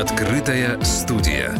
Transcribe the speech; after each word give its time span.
Открытая 0.00 0.82
студия. 0.82 1.54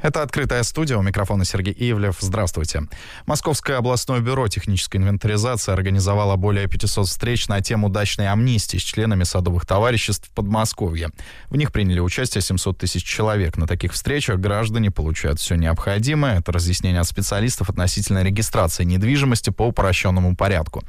Это 0.00 0.22
«Открытая 0.22 0.62
студия». 0.62 0.96
У 0.96 1.02
микрофона 1.02 1.44
Сергей 1.44 1.74
Ивлев. 1.76 2.18
Здравствуйте. 2.20 2.82
Московское 3.26 3.76
областное 3.76 4.20
бюро 4.20 4.46
технической 4.46 5.00
инвентаризации 5.00 5.72
организовало 5.72 6.36
более 6.36 6.68
500 6.68 7.08
встреч 7.08 7.48
на 7.48 7.60
тему 7.60 7.88
дачной 7.88 8.28
амнистии 8.28 8.76
с 8.76 8.82
членами 8.82 9.24
садовых 9.24 9.66
товариществ 9.66 10.28
в 10.28 10.30
Подмосковье. 10.30 11.10
В 11.48 11.56
них 11.56 11.72
приняли 11.72 11.98
участие 11.98 12.40
700 12.40 12.78
тысяч 12.78 13.02
человек. 13.02 13.56
На 13.56 13.66
таких 13.66 13.92
встречах 13.92 14.38
граждане 14.38 14.92
получают 14.92 15.40
все 15.40 15.56
необходимое. 15.56 16.38
Это 16.38 16.52
разъяснение 16.52 17.00
от 17.00 17.08
специалистов 17.08 17.68
относительно 17.68 18.22
регистрации 18.22 18.84
недвижимости 18.84 19.50
по 19.50 19.66
упрощенному 19.66 20.36
порядку. 20.36 20.84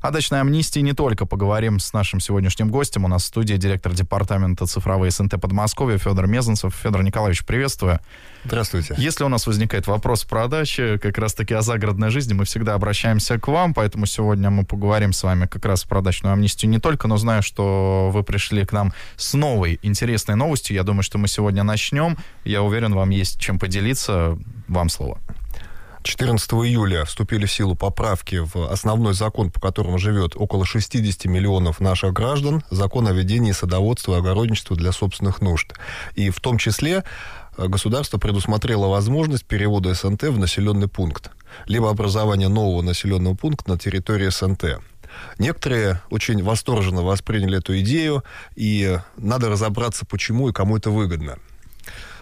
О 0.00 0.12
дачной 0.12 0.40
амнистии 0.40 0.78
не 0.78 0.92
только 0.92 1.26
поговорим 1.26 1.80
с 1.80 1.92
нашим 1.92 2.20
сегодняшним 2.20 2.70
гостем. 2.70 3.04
У 3.04 3.08
нас 3.08 3.24
в 3.24 3.26
студии 3.26 3.54
директор 3.54 3.92
департамента 3.92 4.64
цифровой 4.66 5.10
СНТ 5.10 5.40
Подмосковья 5.40 5.98
Федор 5.98 6.28
Мезенцев. 6.28 6.72
Федор 6.72 7.02
Николаевич, 7.02 7.44
приветствую. 7.44 7.98
Здравствуйте. 8.44 8.94
Если 8.96 9.24
у 9.24 9.28
нас 9.28 9.48
возникает 9.48 9.88
вопрос 9.88 10.22
про 10.22 10.46
дачи, 10.46 10.98
как 10.98 11.18
раз-таки 11.18 11.52
о 11.52 11.62
загородной 11.62 12.10
жизни, 12.10 12.32
мы 12.32 12.44
всегда 12.44 12.74
обращаемся 12.74 13.40
к 13.40 13.48
вам, 13.48 13.74
поэтому 13.74 14.06
сегодня 14.06 14.50
мы 14.50 14.64
поговорим 14.64 15.12
с 15.12 15.24
вами 15.24 15.46
как 15.46 15.64
раз 15.64 15.82
про 15.82 16.00
дачную 16.00 16.32
амнистию 16.32 16.70
не 16.70 16.78
только, 16.78 17.08
но 17.08 17.16
знаю, 17.16 17.42
что 17.42 18.10
вы 18.12 18.22
пришли 18.22 18.64
к 18.64 18.72
нам 18.72 18.92
с 19.16 19.34
новой 19.34 19.80
интересной 19.82 20.36
новостью. 20.36 20.76
Я 20.76 20.84
думаю, 20.84 21.02
что 21.02 21.18
мы 21.18 21.26
сегодня 21.26 21.64
начнем. 21.64 22.16
Я 22.44 22.62
уверен, 22.62 22.94
вам 22.94 23.10
есть 23.10 23.40
чем 23.40 23.58
поделиться. 23.58 24.38
Вам 24.68 24.90
слово. 24.90 25.18
14 26.02 26.50
июля 26.52 27.04
вступили 27.04 27.46
в 27.46 27.52
силу 27.52 27.74
поправки 27.74 28.36
в 28.36 28.70
основной 28.70 29.14
закон, 29.14 29.50
по 29.50 29.60
которому 29.60 29.98
живет 29.98 30.32
около 30.36 30.64
60 30.64 31.24
миллионов 31.26 31.80
наших 31.80 32.12
граждан, 32.12 32.62
закон 32.70 33.08
о 33.08 33.12
ведении 33.12 33.52
садоводства 33.52 34.14
и 34.14 34.18
огородничества 34.18 34.76
для 34.76 34.92
собственных 34.92 35.40
нужд. 35.40 35.72
И 36.14 36.30
в 36.30 36.40
том 36.40 36.58
числе 36.58 37.04
э, 37.56 37.66
государство 37.66 38.18
предусмотрело 38.18 38.86
возможность 38.86 39.44
перевода 39.44 39.94
СНТ 39.94 40.24
в 40.24 40.38
населенный 40.38 40.88
пункт, 40.88 41.30
либо 41.66 41.90
образование 41.90 42.48
нового 42.48 42.82
населенного 42.82 43.34
пункта 43.34 43.70
на 43.70 43.78
территории 43.78 44.28
СНТ. 44.28 44.80
Некоторые 45.38 46.00
очень 46.10 46.42
восторженно 46.42 47.02
восприняли 47.02 47.58
эту 47.58 47.78
идею, 47.80 48.24
и 48.56 48.98
надо 49.16 49.48
разобраться, 49.48 50.04
почему 50.06 50.48
и 50.48 50.52
кому 50.52 50.76
это 50.76 50.90
выгодно. 50.90 51.38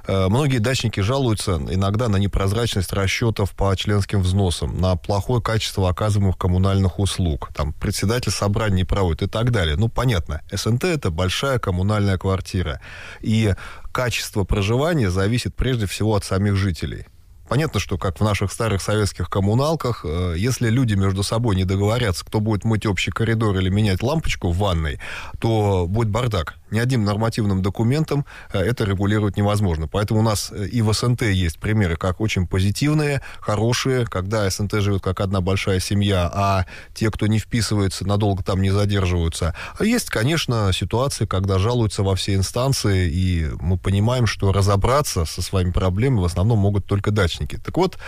Э, 0.06 0.28
многие 0.28 0.58
дачники 0.58 1.00
жалуются 1.00 1.60
иногда 1.70 2.08
на 2.08 2.16
непрозрачность 2.16 2.92
расчетов 2.92 3.50
по 3.52 3.74
членским 3.76 4.22
взносам, 4.22 4.80
на 4.80 4.96
плохое 4.96 5.42
качество 5.42 5.88
оказываемых 5.88 6.38
коммунальных 6.38 6.98
услуг. 6.98 7.50
Там 7.54 7.72
председатель 7.72 8.30
собрания 8.30 8.76
не 8.76 8.84
проводит 8.84 9.22
и 9.22 9.26
так 9.26 9.50
далее. 9.50 9.76
Ну, 9.76 9.88
понятно, 9.88 10.42
СНТ– 10.52 10.84
это 10.84 11.10
большая 11.10 11.58
коммунальная 11.58 12.18
квартира. 12.18 12.80
И 13.20 13.54
качество 13.92 14.44
проживания 14.44 15.10
зависит 15.10 15.54
прежде 15.54 15.86
всего 15.86 16.14
от 16.14 16.24
самих 16.24 16.56
жителей. 16.56 17.06
Понятно, 17.48 17.78
что 17.78 17.96
как 17.96 18.18
в 18.18 18.24
наших 18.24 18.50
старых 18.50 18.82
советских 18.82 19.30
коммуналках, 19.30 20.04
э, 20.04 20.34
если 20.36 20.68
люди 20.68 20.94
между 20.94 21.22
собой 21.22 21.54
не 21.54 21.64
договорятся, 21.64 22.24
кто 22.24 22.40
будет 22.40 22.64
мыть 22.64 22.86
общий 22.86 23.12
коридор 23.12 23.56
или 23.56 23.68
менять 23.68 24.02
лампочку 24.02 24.50
в 24.50 24.58
ванной, 24.58 24.98
то 25.38 25.86
будет 25.88 26.10
бардак 26.10 26.56
ни 26.70 26.78
одним 26.78 27.04
нормативным 27.04 27.62
документом 27.62 28.24
э, 28.52 28.58
это 28.60 28.84
регулировать 28.84 29.36
невозможно. 29.36 29.88
Поэтому 29.88 30.20
у 30.20 30.22
нас 30.22 30.50
э, 30.52 30.66
и 30.66 30.82
в 30.82 30.92
СНТ 30.92 31.22
есть 31.22 31.58
примеры, 31.58 31.96
как 31.96 32.20
очень 32.20 32.46
позитивные, 32.46 33.22
хорошие, 33.40 34.06
когда 34.06 34.48
СНТ 34.48 34.80
живет 34.80 35.02
как 35.02 35.20
одна 35.20 35.40
большая 35.40 35.80
семья, 35.80 36.30
а 36.32 36.66
те, 36.94 37.10
кто 37.10 37.26
не 37.26 37.38
вписывается, 37.38 38.06
надолго 38.06 38.42
там 38.42 38.62
не 38.62 38.70
задерживаются. 38.70 39.54
А 39.78 39.84
есть, 39.84 40.10
конечно, 40.10 40.72
ситуации, 40.72 41.26
когда 41.26 41.58
жалуются 41.58 42.02
во 42.02 42.14
все 42.16 42.34
инстанции, 42.34 43.08
и 43.08 43.48
мы 43.60 43.78
понимаем, 43.78 44.26
что 44.26 44.52
разобраться 44.52 45.24
со 45.24 45.42
своими 45.42 45.70
проблемами 45.70 46.20
в 46.20 46.24
основном 46.24 46.58
могут 46.58 46.86
только 46.86 47.10
дачники. 47.10 47.58
Так 47.64 47.76
вот, 47.76 47.98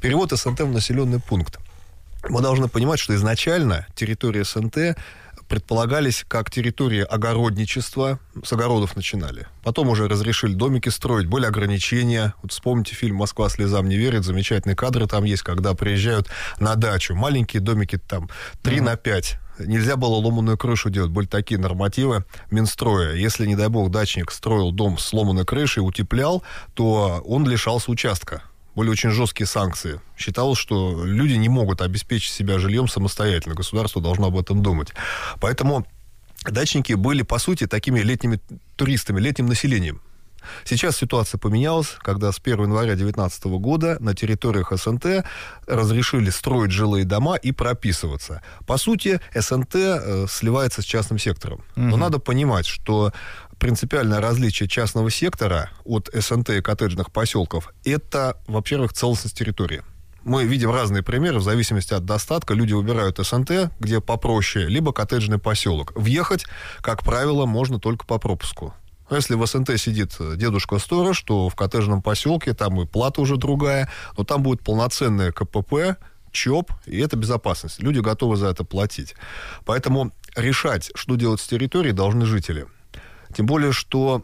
перевод 0.00 0.32
СНТ 0.32 0.60
в 0.60 0.72
населенный 0.72 1.20
пункт. 1.20 1.58
Мы 2.28 2.42
должны 2.42 2.68
понимать, 2.68 2.98
что 2.98 3.14
изначально 3.14 3.86
территория 3.94 4.44
СНТ 4.44 4.96
предполагались 5.48 6.24
как 6.26 6.50
территории 6.50 7.02
огородничества, 7.02 8.18
с 8.42 8.52
огородов 8.52 8.96
начинали. 8.96 9.46
Потом 9.62 9.88
уже 9.88 10.08
разрешили 10.08 10.54
домики 10.54 10.88
строить, 10.88 11.26
были 11.26 11.46
ограничения. 11.46 12.34
Вот 12.42 12.52
вспомните 12.52 12.94
фильм 12.94 13.16
«Москва 13.16 13.48
слезам 13.48 13.88
не 13.88 13.96
верит», 13.96 14.24
замечательные 14.24 14.76
кадры 14.76 15.06
там 15.06 15.24
есть, 15.24 15.42
когда 15.42 15.74
приезжают 15.74 16.28
на 16.58 16.74
дачу. 16.74 17.14
Маленькие 17.14 17.62
домики 17.62 17.98
там 17.98 18.28
3 18.62 18.76
mm-hmm. 18.76 18.82
на 18.82 18.96
5 18.96 19.38
нельзя 19.60 19.96
было 19.96 20.16
ломаную 20.16 20.58
крышу 20.58 20.90
делать. 20.90 21.10
Были 21.10 21.26
такие 21.26 21.58
нормативы 21.58 22.24
Минстроя. 22.50 23.14
Если, 23.14 23.46
не 23.46 23.56
дай 23.56 23.68
бог, 23.68 23.90
дачник 23.90 24.30
строил 24.30 24.72
дом 24.72 24.98
с 24.98 25.06
сломанной 25.06 25.44
крышей, 25.44 25.80
утеплял, 25.80 26.42
то 26.74 27.22
он 27.24 27.48
лишался 27.48 27.90
участка 27.90 28.42
были 28.76 28.90
очень 28.90 29.10
жесткие 29.10 29.46
санкции. 29.46 30.00
Считалось, 30.16 30.58
что 30.58 31.04
люди 31.04 31.32
не 31.32 31.48
могут 31.48 31.80
обеспечить 31.80 32.32
себя 32.32 32.58
жильем 32.58 32.86
самостоятельно. 32.88 33.54
Государство 33.54 34.00
должно 34.02 34.26
об 34.26 34.38
этом 34.38 34.62
думать. 34.62 34.90
Поэтому 35.40 35.86
дачники 36.44 36.92
были, 36.92 37.22
по 37.22 37.38
сути, 37.38 37.66
такими 37.66 38.00
летними 38.00 38.38
туристами, 38.76 39.18
летним 39.18 39.46
населением. 39.46 40.02
Сейчас 40.64 40.96
ситуация 40.96 41.38
поменялась, 41.38 41.96
когда 41.98 42.32
с 42.32 42.38
1 42.38 42.62
января 42.62 42.94
2019 42.94 43.44
года 43.44 43.96
на 44.00 44.14
территориях 44.14 44.72
СНТ 44.72 45.24
разрешили 45.66 46.30
строить 46.30 46.70
жилые 46.70 47.04
дома 47.04 47.36
и 47.36 47.52
прописываться. 47.52 48.42
По 48.66 48.76
сути, 48.76 49.20
СНТ 49.34 49.74
э, 49.74 50.26
сливается 50.28 50.82
с 50.82 50.84
частным 50.84 51.18
сектором. 51.18 51.64
Угу. 51.76 51.86
Но 51.86 51.96
надо 51.96 52.18
понимать, 52.18 52.66
что 52.66 53.12
принципиальное 53.58 54.20
различие 54.20 54.68
частного 54.68 55.10
сектора 55.10 55.70
от 55.84 56.10
СНТ 56.12 56.50
и 56.50 56.60
коттеджных 56.60 57.12
поселков– 57.12 57.72
это, 57.84 58.36
во-первых, 58.46 58.92
целостность 58.92 59.36
территории. 59.36 59.82
Мы 60.24 60.44
видим 60.44 60.72
разные 60.72 61.04
примеры, 61.04 61.38
в 61.38 61.42
зависимости 61.42 61.94
от 61.94 62.04
достатка. 62.04 62.52
Люди 62.52 62.72
выбирают 62.72 63.18
СНТ, 63.18 63.70
где 63.78 64.00
попроще, 64.00 64.66
либо 64.66 64.92
коттеджный 64.92 65.38
поселок. 65.38 65.92
Въехать, 65.94 66.46
как 66.80 67.04
правило, 67.04 67.46
можно 67.46 67.78
только 67.78 68.06
по 68.06 68.18
пропуску. 68.18 68.74
Если 69.08 69.36
в 69.36 69.46
СНТ 69.46 69.78
сидит 69.78 70.16
дедушка-сторож, 70.18 71.22
то 71.22 71.48
в 71.48 71.54
коттеджном 71.54 72.02
поселке 72.02 72.54
там 72.54 72.80
и 72.80 72.86
плата 72.86 73.20
уже 73.20 73.36
другая, 73.36 73.88
но 74.18 74.24
там 74.24 74.42
будет 74.42 74.62
полноценное 74.62 75.30
КПП, 75.30 75.96
ЧОП, 76.32 76.72
и 76.86 76.98
это 76.98 77.16
безопасность. 77.16 77.80
Люди 77.80 78.00
готовы 78.00 78.36
за 78.36 78.48
это 78.48 78.64
платить. 78.64 79.14
Поэтому 79.64 80.10
решать, 80.34 80.90
что 80.96 81.14
делать 81.14 81.40
с 81.40 81.46
территорией, 81.46 81.94
должны 81.94 82.26
жители. 82.26 82.66
Тем 83.34 83.46
более, 83.46 83.72
что 83.72 84.22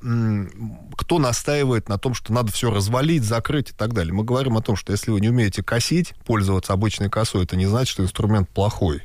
кто 0.97 1.19
настаивает 1.19 1.89
на 1.89 1.99
том, 1.99 2.15
что 2.15 2.33
надо 2.33 2.53
все 2.53 2.71
развалить, 2.71 3.25
закрыть 3.25 3.71
и 3.71 3.73
так 3.73 3.93
далее. 3.93 4.13
Мы 4.13 4.25
говорим 4.25 4.57
о 4.57 4.63
том, 4.63 4.77
что 4.77 4.93
если 4.93 5.11
вы 5.11 5.21
не 5.21 5.29
умеете 5.29 5.63
косить, 5.63 6.15
пользоваться 6.25 6.73
обычной 6.73 7.11
косой, 7.11 7.45
это 7.45 7.57
не 7.57 7.67
значит, 7.67 7.93
что 7.93 8.03
инструмент 8.03 8.49
плохой. 8.49 9.03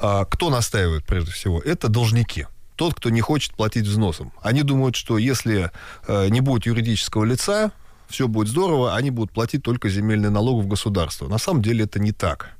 А 0.00 0.24
кто 0.24 0.50
настаивает 0.50 1.04
прежде 1.04 1.30
всего? 1.32 1.60
Это 1.60 1.88
должники 1.88 2.46
тот, 2.76 2.94
кто 2.94 3.10
не 3.10 3.20
хочет 3.20 3.54
платить 3.54 3.86
взносом. 3.86 4.32
Они 4.42 4.62
думают, 4.62 4.96
что 4.96 5.18
если 5.18 5.70
э, 6.08 6.28
не 6.30 6.40
будет 6.40 6.66
юридического 6.66 7.24
лица, 7.24 7.70
все 8.08 8.28
будет 8.28 8.48
здорово, 8.48 8.94
они 8.94 9.10
будут 9.10 9.32
платить 9.32 9.62
только 9.62 9.88
земельный 9.88 10.30
налог 10.30 10.64
в 10.64 10.68
государство. 10.68 11.28
На 11.28 11.38
самом 11.38 11.62
деле 11.62 11.84
это 11.84 11.98
не 11.98 12.12
так. 12.12 12.50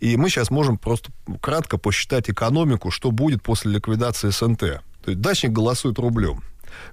И 0.00 0.16
мы 0.16 0.30
сейчас 0.30 0.50
можем 0.50 0.78
просто 0.78 1.10
кратко 1.40 1.78
посчитать 1.78 2.30
экономику, 2.30 2.90
что 2.90 3.10
будет 3.10 3.42
после 3.42 3.72
ликвидации 3.72 4.30
СНТ. 4.30 4.82
То 5.02 5.10
есть 5.10 5.20
дачник 5.20 5.52
голосует 5.52 5.98
рублем. 5.98 6.42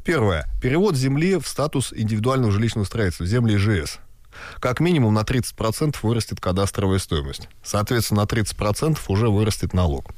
Первое. 0.04 0.48
Перевод 0.62 0.96
земли 0.96 1.38
в 1.38 1.48
статус 1.48 1.94
индивидуального 1.96 2.52
жилищного 2.52 2.86
строительства, 2.86 3.26
земли 3.26 3.56
ИЖС. 3.56 4.00
Как 4.60 4.80
минимум 4.80 5.14
на 5.14 5.22
30% 5.22 5.98
вырастет 6.02 6.40
кадастровая 6.40 7.00
стоимость. 7.00 7.50
Соответственно, 7.64 8.22
на 8.22 8.26
30% 8.26 8.98
уже 9.08 9.30
вырастет 9.30 9.74
налог. 9.74 10.12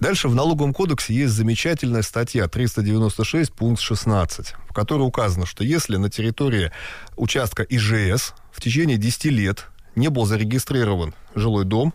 Дальше 0.00 0.28
в 0.28 0.34
налоговом 0.34 0.72
кодексе 0.72 1.14
есть 1.14 1.34
замечательная 1.34 2.02
статья 2.02 2.48
396, 2.48 3.52
пункт 3.52 3.80
16, 3.80 4.54
в 4.68 4.72
которой 4.72 5.02
указано, 5.02 5.46
что 5.46 5.62
если 5.62 5.96
на 5.96 6.10
территории 6.10 6.72
участка 7.16 7.62
ИЖС 7.62 8.34
в 8.50 8.60
течение 8.60 8.96
10 8.96 9.26
лет 9.26 9.66
не 9.94 10.08
был 10.08 10.24
зарегистрирован 10.24 11.14
жилой 11.34 11.64
дом, 11.64 11.94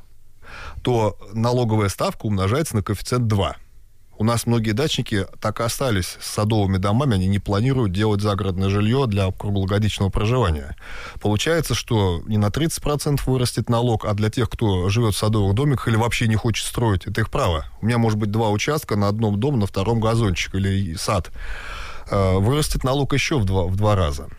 то 0.83 1.17
налоговая 1.33 1.89
ставка 1.89 2.25
умножается 2.25 2.75
на 2.75 2.83
коэффициент 2.83 3.27
2. 3.27 3.55
У 4.17 4.23
нас 4.23 4.45
многие 4.45 4.71
дачники 4.71 5.25
так 5.41 5.59
и 5.59 5.63
остались 5.63 6.17
с 6.21 6.27
садовыми 6.27 6.77
домами, 6.77 7.15
они 7.15 7.27
не 7.27 7.39
планируют 7.39 7.91
делать 7.91 8.21
загородное 8.21 8.69
жилье 8.69 9.07
для 9.07 9.29
круглогодичного 9.31 10.09
проживания. 10.09 10.77
Получается, 11.19 11.75
что 11.75 12.21
не 12.25 12.37
на 12.37 12.47
30% 12.47 13.19
вырастет 13.25 13.69
налог, 13.69 14.05
а 14.05 14.13
для 14.13 14.29
тех, 14.29 14.49
кто 14.49 14.87
живет 14.87 15.15
в 15.15 15.17
садовых 15.17 15.53
домиках 15.53 15.89
или 15.89 15.97
вообще 15.97 16.27
не 16.27 16.35
хочет 16.35 16.65
строить, 16.65 17.05
это 17.05 17.21
их 17.21 17.29
право. 17.29 17.65
У 17.81 17.85
меня 17.85 17.97
может 17.97 18.17
быть 18.17 18.31
два 18.31 18.49
участка, 18.51 18.95
на 18.95 19.09
одном 19.09 19.37
дом, 19.37 19.59
на 19.59 19.67
втором 19.67 19.99
газончик 19.99 20.55
или 20.55 20.95
сад. 20.95 21.31
Э, 22.09 22.37
вырастет 22.37 22.85
налог 22.85 23.13
еще 23.13 23.37
в 23.37 23.43
два, 23.43 23.65
в 23.65 23.75
два 23.75 23.95
раза. 23.95 24.29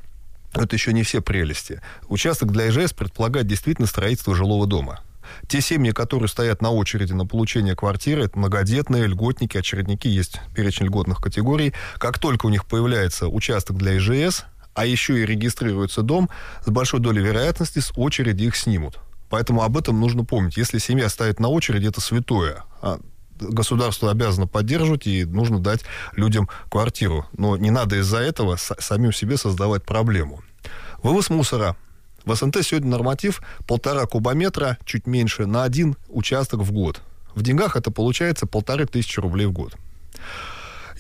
Это 0.55 0.75
еще 0.75 0.95
не 0.95 1.03
все 1.03 1.21
прелести. 1.21 1.83
Участок 2.09 2.51
для 2.51 2.69
ИЖС 2.71 2.95
предполагает 2.95 3.47
действительно 3.47 3.87
строительство 3.87 4.35
жилого 4.35 4.67
дома. 4.67 5.01
Те 5.49 5.61
семьи, 5.61 5.91
которые 5.93 6.29
стоят 6.29 6.63
на 6.63 6.71
очереди 6.71 7.13
на 7.13 7.27
получение 7.27 7.75
квартиры, 7.75 8.25
это 8.25 8.39
многодетные, 8.39 9.07
льготники, 9.07 9.57
очередники, 9.57 10.09
есть 10.09 10.41
перечень 10.55 10.87
льготных 10.87 11.19
категорий. 11.19 11.73
Как 11.99 12.19
только 12.19 12.47
у 12.47 12.49
них 12.49 12.67
появляется 12.67 13.29
участок 13.29 13.77
для 13.77 13.99
ИЖС, 13.99 14.45
а 14.75 14.85
еще 14.85 15.21
и 15.21 15.27
регистрируется 15.27 16.03
дом, 16.03 16.29
с 16.65 16.69
большой 16.69 17.01
долей 17.01 17.23
вероятности 17.23 17.79
с 17.79 17.93
очереди 17.97 18.45
их 18.45 18.57
снимут. 18.57 18.99
Поэтому 19.31 19.63
об 19.63 19.77
этом 19.77 19.99
нужно 19.99 20.25
помнить. 20.25 20.57
Если 20.57 20.79
семья 20.79 21.09
стоит 21.09 21.41
на 21.41 21.49
очереди, 21.49 21.89
это 21.89 22.01
святое. 22.01 22.65
А 22.83 23.01
государство 23.41 24.11
обязано 24.11 24.47
поддерживать, 24.47 25.07
и 25.07 25.25
нужно 25.25 25.59
дать 25.59 25.81
людям 26.15 26.49
квартиру. 26.71 27.27
Но 27.37 27.57
не 27.57 27.71
надо 27.71 27.97
из-за 28.01 28.19
этого 28.19 28.57
самим 28.57 29.13
себе 29.13 29.37
создавать 29.37 29.85
проблему. 29.85 30.43
Вывоз 31.03 31.31
мусора. 31.31 31.77
В 32.27 32.35
СНТ 32.35 32.65
сегодня 32.65 32.91
норматив 32.91 33.41
полтора 33.69 34.05
кубометра, 34.07 34.79
чуть 34.85 35.07
меньше, 35.07 35.47
на 35.47 35.63
один 35.63 35.97
участок 36.09 36.61
в 36.61 36.73
год. 36.73 37.01
В 37.37 37.43
деньгах 37.43 37.77
это 37.77 37.93
получается 37.93 38.47
полторы 38.47 38.85
тысячи 38.87 39.21
рублей 39.21 39.47
в 39.47 39.53
год. 39.53 39.77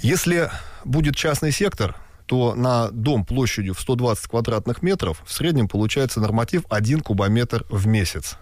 Если 0.00 0.48
будет 0.84 1.16
частный 1.16 1.50
сектор, 1.50 1.96
то 2.26 2.54
на 2.54 2.90
дом 2.92 3.24
площадью 3.24 3.74
в 3.74 3.80
120 3.80 4.28
квадратных 4.28 4.82
метров 4.82 5.20
в 5.26 5.32
среднем 5.32 5.66
получается 5.66 6.20
норматив 6.20 6.62
1 6.68 7.00
кубометр 7.00 7.66
в 7.70 7.88
месяц. 7.88 8.36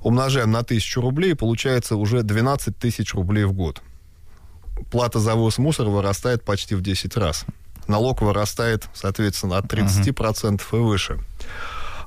Умножаем 0.00 0.52
на 0.52 0.60
1000 0.60 1.00
рублей, 1.00 1.34
получается 1.34 1.96
уже 1.96 2.22
12 2.22 2.78
тысяч 2.78 3.12
рублей 3.14 3.44
в 3.44 3.52
год. 3.52 3.82
Плата 4.92 5.18
за 5.18 5.34
вывоз 5.34 5.58
мусора 5.58 5.88
вырастает 5.88 6.44
почти 6.44 6.76
в 6.76 6.80
10 6.80 7.16
раз. 7.16 7.44
Налог 7.88 8.22
вырастает, 8.22 8.88
соответственно, 8.94 9.58
от 9.58 9.66
30% 9.66 10.62
и 10.72 10.76
выше. 10.76 11.18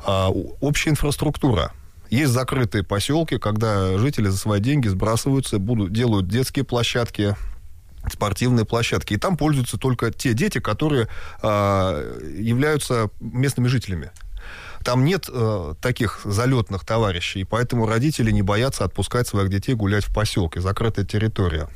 А, 0.07 0.29
общая 0.29 0.91
инфраструктура. 0.91 1.73
Есть 2.09 2.31
закрытые 2.31 2.83
поселки, 2.83 3.37
когда 3.37 3.97
жители 3.97 4.29
за 4.29 4.37
свои 4.37 4.61
деньги 4.61 4.87
сбрасываются, 4.87 5.59
будут, 5.59 5.91
делают 5.91 6.29
детские 6.29 6.63
площадки, 6.63 7.35
спортивные 8.09 8.65
площадки. 8.65 9.15
И 9.15 9.17
там 9.17 9.35
пользуются 9.35 9.77
только 9.77 10.11
те 10.11 10.33
дети, 10.33 10.59
которые 10.59 11.09
э, 11.43 12.21
являются 12.39 13.09
местными 13.19 13.67
жителями. 13.67 14.11
Там 14.85 15.03
нет 15.03 15.25
э, 15.27 15.73
таких 15.81 16.21
залетных 16.23 16.85
товарищей, 16.85 17.43
поэтому 17.43 17.85
родители 17.85 18.31
не 18.31 18.41
боятся 18.41 18.85
отпускать 18.85 19.27
своих 19.27 19.49
детей 19.49 19.73
гулять 19.73 20.05
в 20.05 20.15
поселке, 20.15 20.61
закрытая 20.61 21.05
территория. 21.05 21.67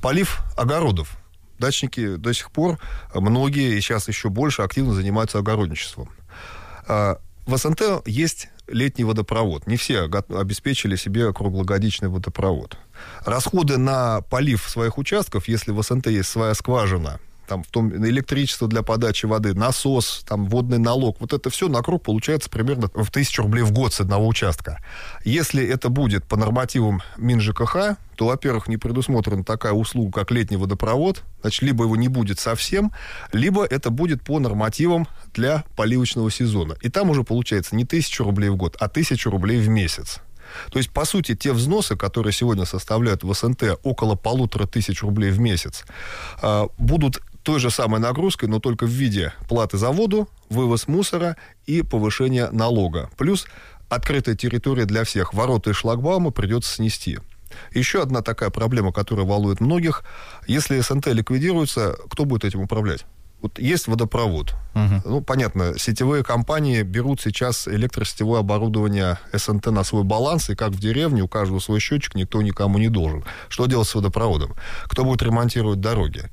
Полив 0.00 0.40
огородов. 0.56 1.18
Дачники 1.58 2.16
до 2.16 2.32
сих 2.32 2.50
пор, 2.50 2.78
многие, 3.12 3.76
и 3.76 3.80
сейчас 3.82 4.08
еще 4.08 4.30
больше, 4.30 4.62
активно 4.62 4.94
занимаются 4.94 5.38
огородничеством. 5.38 6.08
Э, 6.86 7.16
в 7.48 7.56
СНТ 7.56 8.06
есть 8.06 8.50
летний 8.66 9.04
водопровод. 9.04 9.66
Не 9.66 9.76
все 9.76 10.02
обеспечили 10.02 10.96
себе 10.96 11.32
круглогодичный 11.32 12.10
водопровод. 12.10 12.76
Расходы 13.24 13.78
на 13.78 14.20
полив 14.20 14.68
своих 14.68 14.98
участков, 14.98 15.48
если 15.48 15.70
в 15.72 15.82
СНТ 15.82 16.08
есть 16.08 16.28
своя 16.28 16.52
скважина, 16.54 17.20
там 17.48 17.64
в 17.64 17.68
том 17.68 17.92
электричество 17.94 18.68
для 18.68 18.82
подачи 18.82 19.26
воды, 19.26 19.54
насос, 19.54 20.22
там 20.28 20.46
водный 20.46 20.78
налог, 20.78 21.20
вот 21.20 21.32
это 21.32 21.50
все 21.50 21.68
на 21.68 21.82
круг 21.82 22.02
получается 22.04 22.50
примерно 22.50 22.90
в 22.94 23.10
тысячу 23.10 23.42
рублей 23.42 23.62
в 23.62 23.72
год 23.72 23.92
с 23.92 24.00
одного 24.00 24.28
участка. 24.28 24.82
Если 25.24 25.66
это 25.66 25.88
будет 25.88 26.24
по 26.24 26.36
нормативам 26.36 27.02
МинЖКХ, 27.16 27.96
то, 28.16 28.26
во-первых, 28.26 28.68
не 28.68 28.76
предусмотрена 28.76 29.44
такая 29.44 29.72
услуга, 29.72 30.20
как 30.20 30.30
летний 30.30 30.56
водопровод, 30.56 31.22
значит, 31.40 31.62
либо 31.62 31.84
его 31.84 31.96
не 31.96 32.08
будет 32.08 32.38
совсем, 32.38 32.92
либо 33.32 33.64
это 33.64 33.90
будет 33.90 34.22
по 34.22 34.38
нормативам 34.40 35.08
для 35.34 35.64
поливочного 35.76 36.30
сезона. 36.30 36.76
И 36.82 36.88
там 36.88 37.10
уже 37.10 37.24
получается 37.24 37.76
не 37.76 37.84
тысячу 37.84 38.24
рублей 38.24 38.50
в 38.50 38.56
год, 38.56 38.76
а 38.80 38.88
тысячу 38.88 39.30
рублей 39.30 39.60
в 39.60 39.68
месяц. 39.68 40.20
То 40.70 40.78
есть, 40.78 40.90
по 40.90 41.04
сути, 41.04 41.34
те 41.34 41.52
взносы, 41.52 41.96
которые 41.96 42.32
сегодня 42.32 42.64
составляют 42.64 43.22
в 43.22 43.32
СНТ 43.32 43.78
около 43.82 44.14
полутора 44.14 44.66
тысяч 44.66 45.02
рублей 45.02 45.30
в 45.30 45.40
месяц, 45.40 45.84
а, 46.40 46.68
будут 46.78 47.20
той 47.48 47.60
же 47.60 47.70
самой 47.70 47.98
нагрузкой, 47.98 48.46
но 48.46 48.60
только 48.60 48.84
в 48.84 48.90
виде 48.90 49.32
платы 49.48 49.78
за 49.78 49.90
воду, 49.90 50.28
вывоз 50.50 50.86
мусора 50.86 51.38
и 51.64 51.80
повышение 51.80 52.50
налога. 52.50 53.08
Плюс 53.16 53.46
открытая 53.88 54.36
территория 54.36 54.84
для 54.84 55.02
всех. 55.04 55.32
Ворота 55.32 55.70
и 55.70 55.72
шлагбаумы 55.72 56.30
придется 56.30 56.74
снести. 56.74 57.20
Еще 57.72 58.02
одна 58.02 58.20
такая 58.20 58.50
проблема, 58.50 58.92
которая 58.92 59.24
волнует 59.24 59.60
многих. 59.60 60.04
Если 60.46 60.78
СНТ 60.78 61.06
ликвидируется, 61.06 61.96
кто 62.10 62.26
будет 62.26 62.44
этим 62.44 62.60
управлять? 62.60 63.06
Вот 63.40 63.58
есть 63.58 63.86
водопровод. 63.86 64.54
Угу. 64.74 65.02
Ну, 65.04 65.20
понятно, 65.20 65.78
сетевые 65.78 66.24
компании 66.24 66.82
берут 66.82 67.20
сейчас 67.20 67.68
электросетевое 67.68 68.40
оборудование 68.40 69.18
СНТ 69.32 69.66
на 69.66 69.84
свой 69.84 70.02
баланс, 70.02 70.50
и 70.50 70.56
как 70.56 70.70
в 70.70 70.80
деревне, 70.80 71.22
у 71.22 71.28
каждого 71.28 71.60
свой 71.60 71.78
счетчик, 71.78 72.16
никто 72.16 72.42
никому 72.42 72.78
не 72.78 72.88
должен. 72.88 73.24
Что 73.48 73.66
делать 73.66 73.86
с 73.86 73.94
водопроводом? 73.94 74.56
Кто 74.86 75.04
будет 75.04 75.22
ремонтировать 75.22 75.80
дороги? 75.80 76.24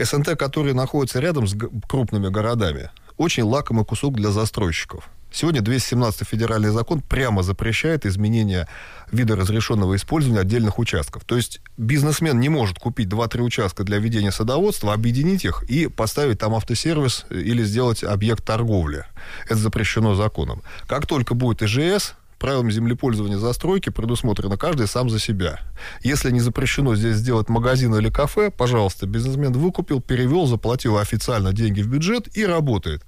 СНТ, 0.00 0.38
которые 0.38 0.74
находятся 0.74 1.18
рядом 1.18 1.48
с 1.48 1.56
крупными 1.88 2.28
городами, 2.28 2.90
очень 3.16 3.42
лакомый 3.42 3.84
кусок 3.84 4.14
для 4.14 4.30
застройщиков. 4.30 5.08
Сегодня 5.34 5.62
217 5.62 6.28
федеральный 6.28 6.70
закон 6.70 7.00
прямо 7.00 7.42
запрещает 7.42 8.06
изменение 8.06 8.68
вида 9.10 9.34
разрешенного 9.34 9.96
использования 9.96 10.40
отдельных 10.40 10.78
участков. 10.78 11.24
То 11.24 11.34
есть 11.34 11.60
бизнесмен 11.76 12.38
не 12.38 12.48
может 12.48 12.78
купить 12.78 13.08
2-3 13.08 13.40
участка 13.40 13.82
для 13.82 13.98
ведения 13.98 14.30
садоводства, 14.30 14.92
объединить 14.92 15.44
их 15.44 15.64
и 15.64 15.88
поставить 15.88 16.38
там 16.38 16.54
автосервис 16.54 17.26
или 17.30 17.64
сделать 17.64 18.04
объект 18.04 18.44
торговли. 18.44 19.06
Это 19.46 19.56
запрещено 19.56 20.14
законом. 20.14 20.62
Как 20.86 21.08
только 21.08 21.34
будет 21.34 21.64
ИЖС, 21.64 22.14
правилами 22.38 22.70
землепользования 22.70 23.38
застройки 23.38 23.88
предусмотрено 23.88 24.58
каждый 24.58 24.86
сам 24.86 25.08
за 25.08 25.18
себя. 25.18 25.60
Если 26.02 26.30
не 26.30 26.40
запрещено 26.40 26.94
здесь 26.94 27.16
сделать 27.16 27.48
магазин 27.48 27.94
или 27.94 28.10
кафе, 28.10 28.50
пожалуйста, 28.50 29.06
бизнесмен 29.06 29.52
выкупил, 29.52 30.00
перевел, 30.00 30.46
заплатил 30.46 30.98
официально 30.98 31.52
деньги 31.52 31.80
в 31.80 31.88
бюджет 31.88 32.36
и 32.36 32.44
работает. 32.44 33.02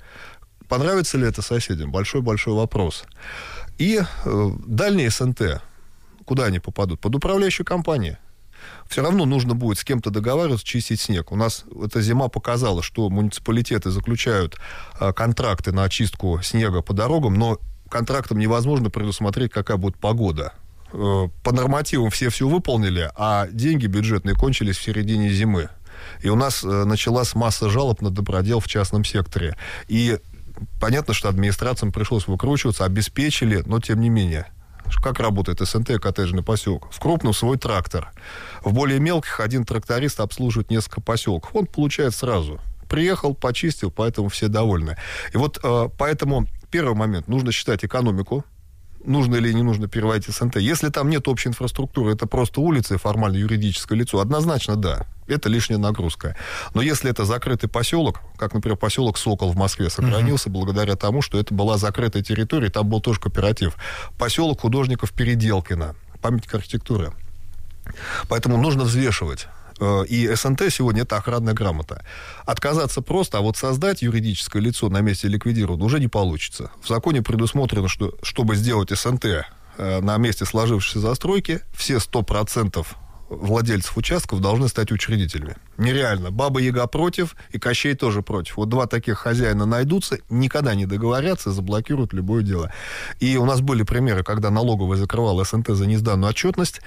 Понравится 0.68 1.18
ли 1.18 1.26
это 1.26 1.42
соседям? 1.42 1.90
Большой-большой 1.90 2.54
вопрос. 2.54 3.04
И 3.78 4.00
э, 4.00 4.50
дальние 4.66 5.10
СНТ, 5.10 5.62
куда 6.24 6.44
они 6.44 6.58
попадут? 6.58 7.00
Под 7.00 7.14
управляющую 7.14 7.66
компанию. 7.66 8.18
Все 8.88 9.02
равно 9.02 9.26
нужно 9.26 9.54
будет 9.54 9.78
с 9.78 9.84
кем-то 9.84 10.10
договариваться, 10.10 10.66
чистить 10.66 11.00
снег. 11.00 11.32
У 11.32 11.36
нас 11.36 11.64
эта 11.84 12.00
зима 12.00 12.28
показала, 12.28 12.82
что 12.82 13.08
муниципалитеты 13.10 13.90
заключают 13.90 14.56
э, 15.00 15.12
контракты 15.12 15.72
на 15.72 15.84
очистку 15.84 16.40
снега 16.42 16.82
по 16.82 16.94
дорогам, 16.94 17.34
но 17.34 17.58
контрактом 17.88 18.38
невозможно 18.38 18.90
предусмотреть, 18.90 19.52
какая 19.52 19.76
будет 19.76 19.98
погода. 19.98 20.54
Э, 20.92 21.28
по 21.42 21.52
нормативам 21.52 22.10
все 22.10 22.30
все 22.30 22.48
выполнили, 22.48 23.10
а 23.16 23.46
деньги 23.48 23.86
бюджетные 23.86 24.34
кончились 24.34 24.76
в 24.78 24.82
середине 24.82 25.30
зимы. 25.30 25.68
И 26.22 26.28
у 26.28 26.36
нас 26.36 26.62
э, 26.64 26.84
началась 26.84 27.34
масса 27.34 27.68
жалоб 27.68 28.00
на 28.02 28.10
добродел 28.10 28.60
в 28.60 28.68
частном 28.68 29.04
секторе. 29.04 29.56
И 29.88 30.18
понятно, 30.80 31.14
что 31.14 31.28
администрациям 31.28 31.92
пришлось 31.92 32.26
выкручиваться, 32.26 32.84
обеспечили, 32.84 33.62
но 33.66 33.80
тем 33.80 34.00
не 34.00 34.08
менее. 34.08 34.46
Как 35.02 35.18
работает 35.18 35.60
СНТ 35.60 36.00
коттеджный 36.00 36.42
поселок? 36.42 36.88
В 36.92 37.00
крупном 37.00 37.32
свой 37.32 37.58
трактор. 37.58 38.12
В 38.62 38.72
более 38.72 39.00
мелких 39.00 39.40
один 39.40 39.64
тракторист 39.64 40.20
обслуживает 40.20 40.70
несколько 40.70 41.00
поселков. 41.00 41.54
Он 41.54 41.66
получает 41.66 42.14
сразу. 42.14 42.60
Приехал, 42.88 43.34
почистил, 43.34 43.90
поэтому 43.90 44.28
все 44.28 44.48
довольны. 44.48 44.96
И 45.32 45.36
вот 45.36 45.58
э, 45.62 45.88
поэтому 45.98 46.46
первый 46.70 46.94
момент. 46.94 47.26
Нужно 47.26 47.52
считать 47.52 47.84
экономику, 47.84 48.44
нужно 49.06 49.36
или 49.36 49.52
не 49.52 49.62
нужно 49.62 49.88
переводить 49.88 50.34
СНТ. 50.34 50.56
Если 50.56 50.88
там 50.90 51.08
нет 51.08 51.28
общей 51.28 51.48
инфраструктуры, 51.48 52.12
это 52.12 52.26
просто 52.26 52.60
улица 52.60 52.94
и 52.94 52.98
формально 52.98 53.36
юридическое 53.36 53.98
лицо, 53.98 54.20
однозначно 54.20 54.76
да, 54.76 55.06
это 55.26 55.48
лишняя 55.48 55.78
нагрузка. 55.78 56.36
Но 56.74 56.82
если 56.82 57.10
это 57.10 57.24
закрытый 57.24 57.68
поселок, 57.68 58.20
как, 58.36 58.54
например, 58.54 58.76
поселок 58.76 59.18
Сокол 59.18 59.52
в 59.52 59.56
Москве 59.56 59.90
сохранился 59.90 60.48
uh-huh. 60.48 60.52
благодаря 60.52 60.96
тому, 60.96 61.22
что 61.22 61.38
это 61.38 61.54
была 61.54 61.78
закрытая 61.78 62.22
территория, 62.22 62.70
там 62.70 62.88
был 62.88 63.00
тоже 63.00 63.20
кооператив. 63.20 63.76
Поселок 64.18 64.60
художников 64.60 65.12
Переделкина, 65.12 65.94
памятник 66.20 66.54
архитектуры. 66.54 67.12
Поэтому 68.28 68.56
нужно 68.56 68.84
взвешивать. 68.84 69.48
Э, 69.80 70.04
и 70.06 70.34
СНТ 70.34 70.72
сегодня 70.72 71.02
это 71.02 71.16
охранная 71.16 71.54
грамота. 71.54 72.04
Отказаться 72.44 73.02
просто, 73.02 73.38
а 73.38 73.40
вот 73.40 73.56
создать 73.56 74.02
юридическое 74.02 74.62
лицо 74.62 74.88
на 74.88 75.00
месте 75.00 75.28
ликвидирования 75.28 75.84
уже 75.84 76.00
не 76.00 76.08
получится. 76.08 76.70
В 76.82 76.88
законе 76.88 77.22
предусмотрено, 77.22 77.88
что 77.88 78.14
чтобы 78.22 78.56
сделать 78.56 78.90
СНТ 78.90 79.24
э, 79.24 80.00
на 80.00 80.16
месте 80.16 80.44
сложившейся 80.44 81.00
застройки, 81.00 81.60
все 81.74 81.96
100% 81.96 82.86
владельцев 83.28 83.96
участков 83.96 84.40
должны 84.40 84.68
стать 84.68 84.92
учредителями. 84.92 85.56
Нереально. 85.78 86.30
Баба 86.30 86.60
Яга 86.60 86.86
против, 86.86 87.34
и 87.50 87.58
Кощей 87.58 87.94
тоже 87.94 88.22
против. 88.22 88.56
Вот 88.56 88.68
два 88.68 88.86
таких 88.86 89.18
хозяина 89.18 89.66
найдутся, 89.66 90.18
никогда 90.30 90.76
не 90.76 90.86
договорятся, 90.86 91.50
заблокируют 91.50 92.12
любое 92.12 92.42
дело. 92.42 92.72
И 93.18 93.36
у 93.36 93.44
нас 93.44 93.60
были 93.60 93.82
примеры, 93.82 94.22
когда 94.22 94.50
налоговая 94.50 94.96
закрывала 94.96 95.44
СНТ 95.44 95.68
за 95.70 95.86
несданную 95.86 96.30
отчетность, 96.30 96.80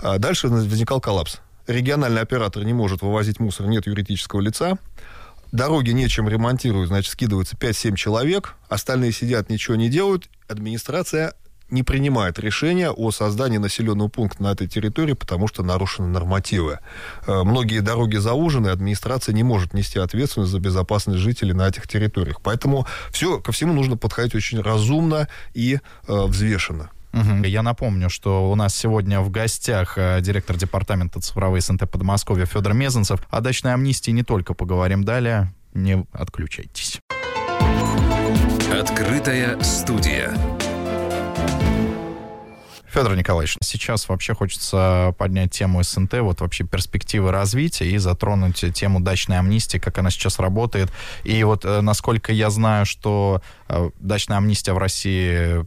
а 0.00 0.18
дальше 0.18 0.48
возникал 0.48 1.00
коллапс 1.02 1.40
региональный 1.66 2.20
оператор 2.20 2.64
не 2.64 2.72
может 2.72 3.02
вывозить 3.02 3.40
мусор, 3.40 3.66
нет 3.66 3.86
юридического 3.86 4.40
лица, 4.40 4.78
дороги 5.52 5.90
нечем 5.90 6.28
ремонтируют, 6.28 6.88
значит, 6.88 7.12
скидывается 7.12 7.56
5-7 7.56 7.96
человек, 7.96 8.54
остальные 8.68 9.12
сидят, 9.12 9.50
ничего 9.50 9.76
не 9.76 9.88
делают, 9.88 10.28
администрация 10.48 11.34
не 11.70 11.82
принимает 11.82 12.38
решения 12.38 12.90
о 12.90 13.10
создании 13.10 13.58
населенного 13.58 14.08
пункта 14.08 14.42
на 14.42 14.52
этой 14.52 14.68
территории, 14.68 15.14
потому 15.14 15.48
что 15.48 15.62
нарушены 15.62 16.08
нормативы. 16.08 16.78
Э, 17.26 17.42
многие 17.42 17.80
дороги 17.80 18.16
заужены, 18.16 18.68
администрация 18.68 19.34
не 19.34 19.42
может 19.42 19.74
нести 19.74 19.98
ответственность 19.98 20.52
за 20.52 20.60
безопасность 20.60 21.20
жителей 21.20 21.52
на 21.52 21.68
этих 21.68 21.88
территориях. 21.88 22.40
Поэтому 22.42 22.86
все, 23.10 23.40
ко 23.40 23.52
всему 23.52 23.72
нужно 23.72 23.96
подходить 23.96 24.34
очень 24.34 24.60
разумно 24.60 25.28
и 25.54 25.74
э, 25.74 25.78
взвешенно. 26.06 26.90
Угу. 27.14 27.44
Я 27.44 27.62
напомню, 27.62 28.10
что 28.10 28.50
у 28.50 28.54
нас 28.56 28.74
сегодня 28.74 29.20
в 29.20 29.30
гостях 29.30 29.96
э, 29.96 30.20
директор 30.20 30.56
департамента 30.56 31.20
цифровой 31.20 31.60
СНТ 31.60 31.88
Подмосковья 31.88 32.44
Федор 32.44 32.74
Мезенцев. 32.74 33.20
О 33.30 33.40
дачной 33.40 33.72
амнистии 33.72 34.10
не 34.10 34.24
только 34.24 34.52
поговорим 34.52 35.04
далее. 35.04 35.54
Не 35.74 36.04
отключайтесь. 36.12 37.00
Открытая 38.72 39.60
студия. 39.60 40.34
Федор 42.94 43.16
Николаевич, 43.16 43.58
сейчас 43.60 44.08
вообще 44.08 44.34
хочется 44.34 45.14
поднять 45.18 45.50
тему 45.50 45.82
СНТ, 45.82 46.14
вот 46.20 46.40
вообще 46.40 46.62
перспективы 46.62 47.32
развития 47.32 47.90
и 47.90 47.98
затронуть 47.98 48.64
тему 48.72 49.00
дачной 49.00 49.38
амнистии, 49.38 49.78
как 49.78 49.98
она 49.98 50.10
сейчас 50.10 50.38
работает. 50.38 50.92
И 51.24 51.42
вот 51.44 51.64
э, 51.64 51.80
насколько 51.80 52.32
я 52.32 52.50
знаю, 52.50 52.86
что 52.86 53.40
э, 53.68 53.90
дачная 53.98 54.38
амнистия 54.38 54.72
в 54.74 54.78
России 54.78 55.64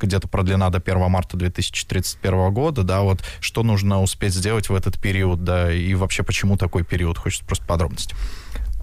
где-то 0.00 0.28
продлена 0.28 0.70
до 0.70 0.78
1 0.78 1.10
марта 1.10 1.36
2031 1.36 2.52
года, 2.52 2.82
да, 2.82 3.02
вот 3.02 3.22
что 3.40 3.62
нужно 3.62 4.02
успеть 4.02 4.34
сделать 4.34 4.68
в 4.68 4.74
этот 4.74 4.98
период, 5.00 5.44
да, 5.44 5.72
и 5.72 5.94
вообще 5.94 6.22
почему 6.22 6.56
такой 6.56 6.84
период, 6.84 7.18
хочется 7.18 7.44
просто 7.44 7.66
подробности. 7.66 8.14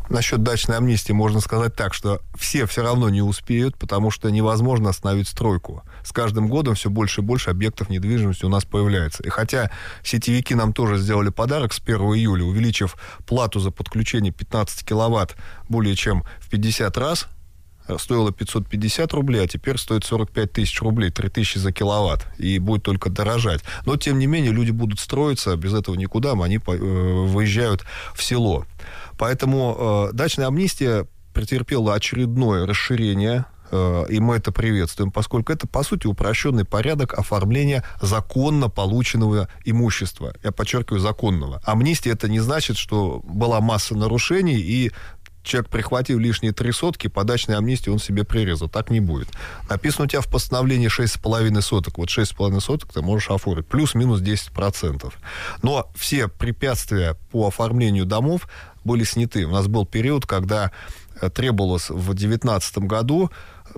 Насчет 0.09 0.41
дачной 0.41 0.77
амнистии 0.77 1.11
можно 1.11 1.41
сказать 1.41 1.75
так, 1.75 1.93
что 1.93 2.21
все 2.33 2.65
все 2.65 2.81
равно 2.81 3.09
не 3.09 3.21
успеют, 3.21 3.77
потому 3.77 4.09
что 4.09 4.29
невозможно 4.29 4.89
остановить 4.89 5.27
стройку. 5.27 5.83
С 6.03 6.13
каждым 6.13 6.47
годом 6.47 6.75
все 6.75 6.89
больше 6.89 7.19
и 7.19 7.23
больше 7.23 7.49
объектов 7.49 7.89
недвижимости 7.89 8.45
у 8.45 8.49
нас 8.49 8.63
появляется. 8.63 9.21
И 9.23 9.29
хотя 9.29 9.69
сетевики 10.03 10.55
нам 10.55 10.71
тоже 10.71 10.97
сделали 10.97 11.29
подарок 11.29 11.73
с 11.73 11.79
1 11.79 11.97
июля, 11.97 12.45
увеличив 12.45 12.95
плату 13.25 13.59
за 13.59 13.71
подключение 13.71 14.31
15 14.31 14.85
киловатт 14.85 15.35
более 15.67 15.95
чем 15.95 16.23
в 16.39 16.49
50 16.49 16.97
раз, 16.97 17.27
стоило 17.97 18.31
550 18.31 19.13
рублей, 19.13 19.43
а 19.43 19.47
теперь 19.47 19.77
стоит 19.77 20.03
45 20.03 20.51
тысяч 20.51 20.81
рублей, 20.81 21.09
3 21.09 21.29
тысячи 21.29 21.57
за 21.57 21.71
киловатт, 21.71 22.27
и 22.37 22.59
будет 22.59 22.83
только 22.83 23.09
дорожать. 23.09 23.61
Но, 23.85 23.95
тем 23.97 24.19
не 24.19 24.27
менее, 24.27 24.51
люди 24.51 24.71
будут 24.71 24.99
строиться, 24.99 25.55
без 25.55 25.73
этого 25.73 25.95
никуда, 25.95 26.33
они 26.33 26.57
э, 26.57 26.59
выезжают 26.59 27.83
в 28.13 28.23
село. 28.23 28.65
Поэтому 29.17 30.09
э, 30.09 30.13
дачная 30.13 30.47
амнистия 30.47 31.07
претерпела 31.33 31.93
очередное 31.93 32.65
расширение 32.65 33.45
э, 33.69 34.05
и 34.09 34.19
мы 34.19 34.37
это 34.37 34.51
приветствуем, 34.51 35.11
поскольку 35.11 35.53
это, 35.53 35.67
по 35.67 35.83
сути, 35.83 36.07
упрощенный 36.07 36.65
порядок 36.65 37.13
оформления 37.13 37.83
законно 38.01 38.69
полученного 38.69 39.47
имущества. 39.65 40.33
Я 40.43 40.51
подчеркиваю, 40.51 40.99
законного. 40.99 41.61
Амнистия 41.63 42.11
это 42.11 42.27
не 42.27 42.39
значит, 42.39 42.77
что 42.77 43.21
была 43.23 43.61
масса 43.61 43.95
нарушений, 43.95 44.57
и 44.57 44.91
человек, 45.43 45.69
прихватив 45.69 46.19
лишние 46.19 46.51
три 46.51 46.71
сотки, 46.71 47.07
по 47.07 47.21
амнистии 47.21 47.89
он 47.89 47.99
себе 47.99 48.23
прирезал. 48.23 48.69
Так 48.69 48.89
не 48.89 48.99
будет. 48.99 49.29
Написано 49.69 50.05
у 50.05 50.07
тебя 50.07 50.21
в 50.21 50.27
постановлении 50.27 50.89
6,5 50.89 51.61
соток. 51.61 51.97
Вот 51.97 52.09
6,5 52.09 52.59
соток 52.59 52.93
ты 52.93 53.01
можешь 53.01 53.29
оформить. 53.29 53.67
Плюс-минус 53.67 54.21
10%. 54.21 55.13
Но 55.63 55.89
все 55.95 56.27
препятствия 56.27 57.15
по 57.31 57.47
оформлению 57.47 58.05
домов 58.05 58.47
были 58.83 59.03
сняты. 59.03 59.45
У 59.45 59.51
нас 59.51 59.67
был 59.67 59.85
период, 59.85 60.25
когда 60.25 60.71
э, 61.19 61.29
требовалось 61.29 61.89
в 61.89 62.13
2019 62.13 62.79
году 62.79 63.31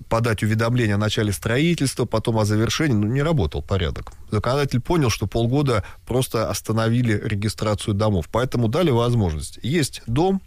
подать 0.08 0.44
уведомление 0.44 0.96
о 0.96 1.00
начале 1.00 1.32
строительства, 1.34 2.06
потом 2.06 2.38
о 2.38 2.46
завершении, 2.46 2.94
ну, 2.94 3.08
не 3.08 3.22
работал 3.22 3.62
порядок. 3.62 4.12
Законодатель 4.32 4.80
понял, 4.80 5.10
что 5.10 5.28
полгода 5.28 5.84
просто 6.06 6.50
остановили 6.50 7.20
регистрацию 7.24 7.94
домов. 7.94 8.28
Поэтому 8.32 8.68
дали 8.68 8.92
возможность. 8.92 9.60
Есть 9.62 10.02
дом, 10.06 10.42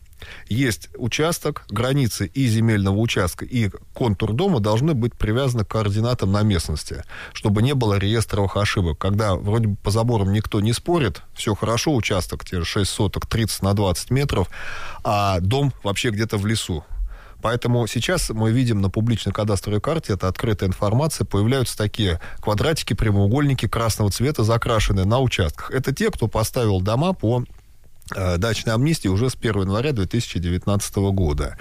есть 0.48 0.88
участок, 0.96 1.64
границы 1.68 2.26
и 2.26 2.46
земельного 2.46 2.96
участка, 2.96 3.44
и 3.44 3.70
контур 3.94 4.32
дома 4.32 4.60
должны 4.60 4.94
быть 4.94 5.14
привязаны 5.14 5.64
к 5.64 5.68
координатам 5.68 6.32
на 6.32 6.42
местности, 6.42 7.04
чтобы 7.32 7.62
не 7.62 7.74
было 7.74 7.98
реестровых 7.98 8.56
ошибок. 8.56 8.98
Когда 8.98 9.34
вроде 9.34 9.68
бы 9.68 9.76
по 9.76 9.90
заборам 9.90 10.32
никто 10.32 10.60
не 10.60 10.72
спорит, 10.72 11.22
все 11.34 11.54
хорошо, 11.54 11.94
участок 11.94 12.44
те 12.44 12.58
же 12.58 12.64
6 12.64 12.90
соток, 12.90 13.26
30 13.26 13.62
на 13.62 13.74
20 13.74 14.10
метров, 14.10 14.48
а 15.04 15.40
дом 15.40 15.72
вообще 15.82 16.10
где-то 16.10 16.36
в 16.36 16.46
лесу. 16.46 16.84
Поэтому 17.42 17.88
сейчас 17.88 18.30
мы 18.30 18.52
видим 18.52 18.80
на 18.80 18.88
публичной 18.88 19.32
кадастровой 19.32 19.80
карте, 19.80 20.12
это 20.12 20.28
открытая 20.28 20.68
информация, 20.68 21.24
появляются 21.24 21.76
такие 21.76 22.20
квадратики, 22.40 22.94
прямоугольники 22.94 23.66
красного 23.66 24.12
цвета, 24.12 24.44
закрашенные 24.44 25.04
на 25.04 25.18
участках. 25.18 25.72
Это 25.72 25.92
те, 25.92 26.10
кто 26.10 26.28
поставил 26.28 26.80
дома 26.80 27.12
по 27.12 27.44
дачной 28.14 28.74
амнистии 28.74 29.08
уже 29.08 29.30
с 29.30 29.34
1 29.34 29.62
января 29.62 29.92
2019 29.92 30.96
года. 31.12 31.56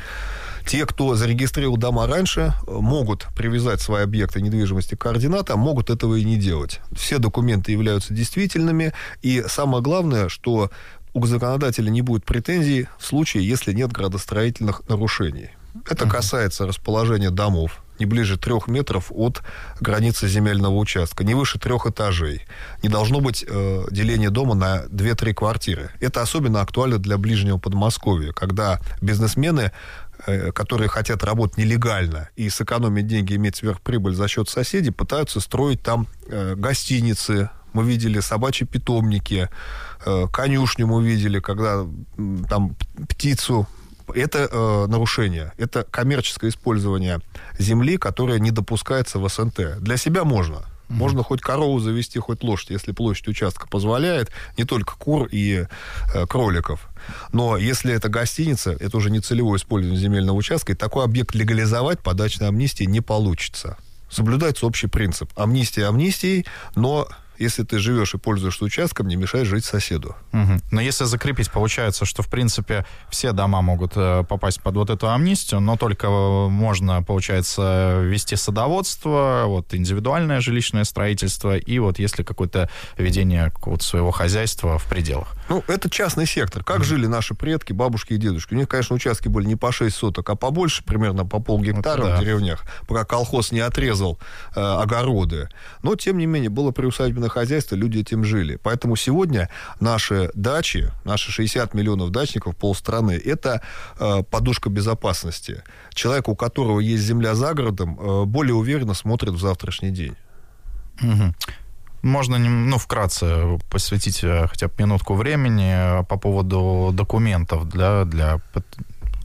Те, 0.68 0.86
кто 0.86 1.16
зарегистрировал 1.16 1.78
дома 1.78 2.08
раньше, 2.08 2.54
могут 2.68 3.28
привязать 3.36 3.82
свои 3.82 4.04
объекты 4.04 4.42
недвижимости 4.42 4.96
к 4.96 5.02
координатам, 5.02 5.60
могут 5.60 5.90
этого 5.90 6.16
и 6.16 6.24
не 6.24 6.38
делать. 6.38 6.80
Все 6.96 7.18
документы 7.18 7.72
являются 7.72 8.14
действительными, 8.14 8.94
и 9.22 9.44
самое 9.48 9.82
главное, 9.82 10.30
что 10.30 10.70
у 11.14 11.26
законодателя 11.26 11.90
не 11.90 12.02
будет 12.02 12.26
претензий 12.26 12.88
в 13.00 13.06
случае, 13.06 13.48
если 13.48 13.74
нет 13.74 13.92
градостроительных 13.92 14.88
нарушений. 14.88 15.50
Это 15.90 16.08
касается 16.08 16.68
расположения 16.68 17.32
домов, 17.32 17.84
не 18.02 18.08
ближе 18.08 18.36
трех 18.36 18.68
метров 18.68 19.12
от 19.12 19.44
границы 19.80 20.28
земельного 20.28 20.76
участка, 20.76 21.24
не 21.24 21.36
выше 21.36 21.60
трех 21.60 21.86
этажей. 21.86 22.48
Не 22.82 22.90
должно 22.90 23.22
быть 23.22 23.46
э, 23.48 23.84
деления 23.92 24.32
дома 24.32 24.56
на 24.56 24.86
2-3 24.86 25.34
квартиры. 25.36 25.92
Это 26.00 26.24
особенно 26.24 26.62
актуально 26.62 26.98
для 26.98 27.20
ближнего 27.20 27.60
Подмосковья, 27.60 28.32
когда 28.32 28.80
бизнесмены 29.02 29.72
э, 30.26 30.52
которые 30.52 30.90
хотят 30.90 31.24
работать 31.24 31.58
нелегально 31.58 32.30
и 32.36 32.50
сэкономить 32.50 33.06
деньги, 33.06 33.36
иметь 33.36 33.58
сверхприбыль 33.58 34.16
за 34.16 34.28
счет 34.28 34.50
соседей, 34.50 34.90
пытаются 34.90 35.40
строить 35.40 35.84
там 35.84 36.08
э, 36.28 36.56
гостиницы, 36.56 37.52
мы 37.74 37.84
видели 37.84 38.20
собачьи 38.20 38.66
питомники, 38.66 39.48
э, 40.06 40.28
конюшню 40.34 40.88
мы 40.88 41.04
видели, 41.04 41.40
когда 41.40 41.86
там 42.50 42.76
птицу 43.08 43.68
это 44.16 44.50
э, 44.52 44.86
нарушение, 44.88 45.54
это 45.58 45.84
коммерческое 45.90 46.50
использование 46.50 47.20
земли, 47.58 47.98
которое 47.98 48.40
не 48.40 48.52
допускается 48.52 49.20
в 49.20 49.28
СНТ. 49.28 49.80
Для 49.80 49.98
себя 49.98 50.24
можно. 50.24 50.66
Можно 50.92 51.24
хоть 51.24 51.42
корову 51.42 51.80
завести, 51.80 52.20
хоть 52.20 52.44
лошадь, 52.44 52.72
если 52.72 52.92
площадь 52.92 53.28
участка 53.30 53.68
позволяет, 53.68 54.30
не 54.58 54.66
только 54.66 54.96
кур 54.98 55.28
и 55.32 55.66
э, 56.14 56.26
кроликов. 56.28 56.90
Но 57.32 57.56
если 57.56 57.94
это 57.94 58.10
гостиница, 58.10 58.72
это 58.72 58.98
уже 58.98 59.10
не 59.10 59.22
целевое 59.22 59.58
использование 59.58 60.02
земельного 60.02 60.36
участка, 60.36 60.74
и 60.74 60.76
такой 60.76 61.06
объект 61.06 61.34
легализовать 61.34 62.00
по 62.02 62.14
дачной 62.14 62.50
амнистии 62.50 62.84
не 62.84 63.00
получится. 63.00 63.78
Соблюдается 64.10 64.66
общий 64.66 64.88
принцип. 64.88 65.32
Амнистия 65.38 65.88
амнистией, 65.88 66.46
но 66.76 67.08
если 67.42 67.64
ты 67.64 67.80
живешь 67.80 68.14
и 68.14 68.18
пользуешься 68.18 68.64
участком, 68.66 69.08
не 69.08 69.16
мешай 69.16 69.46
жить 69.46 69.66
соседу. 69.66 70.16
Угу. 70.34 70.60
Но 70.72 70.82
если 70.82 71.06
закрепить, 71.06 71.52
получается, 71.52 72.06
что, 72.06 72.22
в 72.22 72.28
принципе, 72.28 72.86
все 73.10 73.32
дома 73.32 73.62
могут 73.62 73.94
э, 73.96 74.24
попасть 74.28 74.62
под 74.62 74.76
вот 74.76 74.90
эту 74.90 75.10
амнистию, 75.10 75.60
но 75.60 75.78
только 75.78 76.08
э, 76.08 76.48
можно, 76.48 77.04
получается, 77.04 78.02
вести 78.04 78.36
садоводство, 78.36 79.44
вот 79.48 79.74
индивидуальное 79.74 80.42
жилищное 80.42 80.84
строительство 80.84 81.58
и 81.58 81.80
вот 81.80 82.00
если 82.00 82.24
какое-то 82.24 82.70
ведение 82.98 83.50
какого-то 83.50 83.84
своего 83.84 84.12
хозяйства 84.12 84.78
в 84.78 84.86
пределах. 84.86 85.36
Ну, 85.52 85.66
это 85.68 85.90
частный 85.90 86.26
сектор. 86.26 86.64
Как 86.64 86.80
mm 86.80 86.84
жили 86.86 87.08
наши 87.08 87.36
предки, 87.36 87.74
бабушки 87.74 88.14
и 88.14 88.18
дедушки? 88.18 88.54
У 88.54 88.58
них, 88.58 88.70
конечно, 88.70 88.96
участки 88.96 89.28
были 89.28 89.48
не 89.48 89.58
по 89.58 89.74
6 89.74 89.94
соток, 89.94 90.30
а 90.30 90.36
побольше, 90.36 90.82
примерно 90.82 91.26
по 91.26 91.42
полгектара 91.42 92.02
вот, 92.02 92.08
да. 92.08 92.18
в 92.18 92.20
деревнях, 92.22 92.64
пока 92.88 93.04
колхоз 93.04 93.52
не 93.52 93.60
отрезал 93.60 94.18
э, 94.56 94.62
огороды. 94.62 95.50
Но, 95.84 95.96
тем 95.96 96.20
не 96.20 96.26
менее, 96.26 96.50
было 96.50 96.72
приусадебное 96.72 97.28
хозяйство, 97.28 97.76
люди 97.76 98.00
этим 98.00 98.24
жили. 98.24 98.60
Поэтому 98.64 98.96
сегодня 98.96 99.50
наши 99.82 100.32
дачи, 100.36 100.90
наши 101.04 101.34
60 101.34 101.74
миллионов 101.74 102.12
дачников 102.12 102.56
полстраны, 102.56 103.12
это 103.12 103.62
э, 104.00 104.24
подушка 104.24 104.70
безопасности. 104.70 105.64
Человек, 105.94 106.30
у 106.30 106.36
которого 106.36 106.80
есть 106.80 107.04
земля 107.04 107.36
за 107.36 107.54
городом, 107.54 108.00
э, 108.00 108.24
более 108.24 108.56
уверенно 108.56 108.94
смотрит 108.94 109.34
в 109.34 109.42
завтрашний 109.42 109.92
день. 109.92 110.16
Угу. 111.02 111.34
Можно, 112.02 112.40
ну, 112.40 112.78
вкратце 112.78 113.60
посвятить 113.70 114.24
э, 114.24 114.48
хотя 114.48 114.68
бы 114.68 114.74
минутку 114.80 115.14
времени 115.14 116.02
э, 116.02 116.04
по 116.04 116.18
поводу 116.18 116.92
документов 116.94 117.70
для, 117.70 118.06
для 118.06 118.40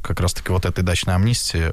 как 0.02 0.20
раз-таки 0.20 0.52
вот 0.52 0.66
этой 0.66 0.84
дачной 0.84 1.14
амнистии. 1.14 1.72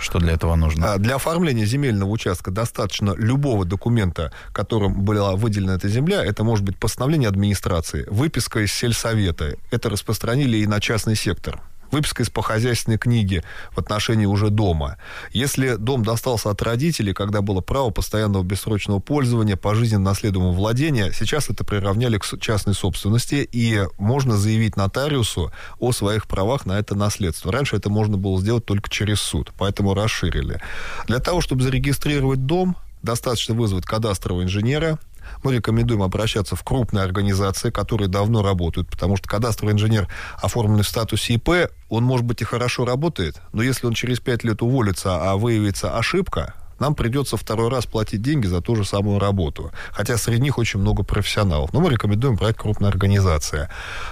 Что 0.00 0.18
для 0.18 0.32
этого 0.32 0.54
нужно? 0.56 0.94
А, 0.94 0.98
для 0.98 1.16
оформления 1.16 1.66
земельного 1.66 2.10
участка 2.10 2.50
достаточно 2.50 3.14
любого 3.16 3.64
документа, 3.64 4.32
которым 4.52 5.02
была 5.02 5.36
выделена 5.36 5.74
эта 5.74 5.88
земля. 5.88 6.24
Это 6.24 6.42
может 6.42 6.64
быть 6.64 6.78
постановление 6.78 7.28
администрации, 7.28 8.04
выписка 8.10 8.60
из 8.60 8.72
сельсовета. 8.72 9.56
Это 9.70 9.90
распространили 9.90 10.58
и 10.58 10.66
на 10.66 10.80
частный 10.80 11.16
сектор 11.16 11.60
выписка 11.94 12.22
из 12.22 12.30
похозяйственной 12.30 12.98
книги 12.98 13.42
в 13.70 13.78
отношении 13.78 14.26
уже 14.26 14.50
дома. 14.50 14.98
Если 15.30 15.76
дом 15.76 16.04
достался 16.04 16.50
от 16.50 16.60
родителей, 16.60 17.14
когда 17.14 17.40
было 17.40 17.60
право 17.60 17.90
постоянного 17.90 18.42
бессрочного 18.42 18.98
пользования, 18.98 19.56
пожизненно 19.56 20.04
наследуемого 20.04 20.52
владения, 20.52 21.12
сейчас 21.12 21.48
это 21.48 21.64
приравняли 21.64 22.18
к 22.18 22.24
частной 22.40 22.74
собственности, 22.74 23.48
и 23.50 23.82
можно 23.96 24.36
заявить 24.36 24.76
нотариусу 24.76 25.52
о 25.78 25.92
своих 25.92 26.26
правах 26.26 26.66
на 26.66 26.78
это 26.78 26.94
наследство. 26.94 27.52
Раньше 27.52 27.76
это 27.76 27.88
можно 27.90 28.16
было 28.16 28.40
сделать 28.40 28.66
только 28.66 28.90
через 28.90 29.20
суд, 29.20 29.52
поэтому 29.56 29.94
расширили. 29.94 30.60
Для 31.06 31.20
того, 31.20 31.40
чтобы 31.40 31.62
зарегистрировать 31.62 32.44
дом, 32.44 32.76
достаточно 33.02 33.54
вызвать 33.54 33.84
кадастрового 33.84 34.42
инженера, 34.42 34.98
мы 35.42 35.54
рекомендуем 35.54 36.02
обращаться 36.02 36.56
в 36.56 36.62
крупные 36.62 37.04
организации, 37.04 37.70
которые 37.70 38.08
давно 38.08 38.42
работают, 38.42 38.88
потому 38.88 39.16
что 39.16 39.28
кадастровый 39.28 39.74
инженер, 39.74 40.08
оформленный 40.40 40.82
в 40.82 40.88
статусе 40.88 41.34
ИП, 41.34 41.70
он, 41.88 42.04
может 42.04 42.26
быть, 42.26 42.42
и 42.42 42.44
хорошо 42.44 42.84
работает, 42.84 43.40
но 43.52 43.62
если 43.62 43.86
он 43.86 43.94
через 43.94 44.20
пять 44.20 44.44
лет 44.44 44.62
уволится, 44.62 45.30
а 45.30 45.36
выявится 45.36 45.96
ошибка, 45.96 46.54
нам 46.78 46.94
придется 46.94 47.36
второй 47.36 47.70
раз 47.70 47.86
платить 47.86 48.22
деньги 48.22 48.46
за 48.46 48.60
ту 48.60 48.76
же 48.76 48.84
самую 48.84 49.18
работу. 49.18 49.70
Хотя 49.92 50.16
среди 50.16 50.42
них 50.42 50.58
очень 50.58 50.80
много 50.80 51.02
профессионалов. 51.02 51.72
Но 51.72 51.80
мы 51.80 51.90
рекомендуем 51.90 52.36
брать 52.36 52.56
крупная 52.56 52.90
организация. 52.90 53.70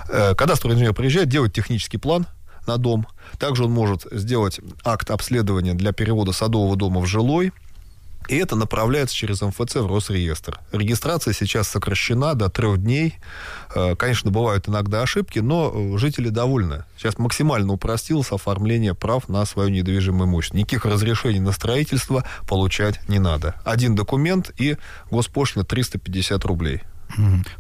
Э, 0.09 0.35
кадастровый 0.35 0.77
инженер 0.77 0.95
приезжает, 0.95 1.29
делает 1.29 1.53
технический 1.53 1.99
план 1.99 2.27
на 2.67 2.77
дом. 2.77 3.07
Также 3.39 3.65
он 3.65 3.73
может 3.73 4.07
сделать 4.11 4.61
акт 4.85 5.11
обследования 5.11 5.75
для 5.75 5.93
перевода 5.93 6.33
садового 6.33 6.77
дома 6.77 7.01
в 7.01 7.07
жилой. 7.07 7.53
И 8.29 8.37
это 8.37 8.57
направляется 8.57 9.15
через 9.15 9.43
МФЦ 9.43 9.77
в 9.77 9.87
Росреестр. 9.87 10.61
Регистрация 10.73 11.35
сейчас 11.35 11.69
сокращена 11.69 12.35
до 12.35 12.49
трех 12.49 12.79
дней. 12.79 13.17
Э, 13.75 13.97
конечно, 13.97 14.31
бывают 14.31 14.69
иногда 14.69 15.03
ошибки, 15.03 15.39
но 15.39 15.73
э, 15.75 15.99
жители 15.99 16.29
довольны. 16.29 16.85
Сейчас 16.97 17.19
максимально 17.19 17.73
упростилось 17.73 18.31
оформление 18.33 18.95
прав 18.95 19.29
на 19.29 19.45
свое 19.45 19.71
недвижимое 19.71 20.27
имущество. 20.27 20.57
Никаких 20.59 20.85
разрешений 20.85 21.41
на 21.41 21.53
строительство 21.53 22.25
получать 22.49 23.09
не 23.09 23.19
надо. 23.19 23.55
Один 23.65 23.95
документ 23.95 24.53
и 24.59 24.77
госпошлина 25.11 25.65
350 25.65 26.45
рублей. 26.45 26.83